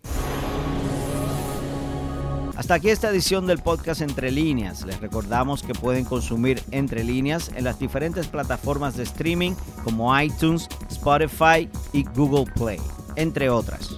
Hasta 2.59 2.75
aquí 2.75 2.91
esta 2.91 3.09
edición 3.11 3.47
del 3.47 3.61
podcast 3.61 4.01
Entre 4.01 4.33
Líneas. 4.33 4.85
Les 4.85 5.01
recordamos 5.01 5.63
que 5.63 5.75
pueden 5.75 6.05
consumir 6.05 6.61
Entre 6.73 7.05
Líneas 7.05 7.53
en 7.55 7.63
las 7.63 7.79
diferentes 7.79 8.27
plataformas 8.27 8.97
de 8.97 9.05
streaming 9.05 9.53
como 9.85 10.21
iTunes, 10.21 10.67
Spotify 10.91 11.71
y 11.93 12.03
Google 12.17 12.53
Play, 12.57 12.81
entre 13.15 13.49
otras. 13.49 13.91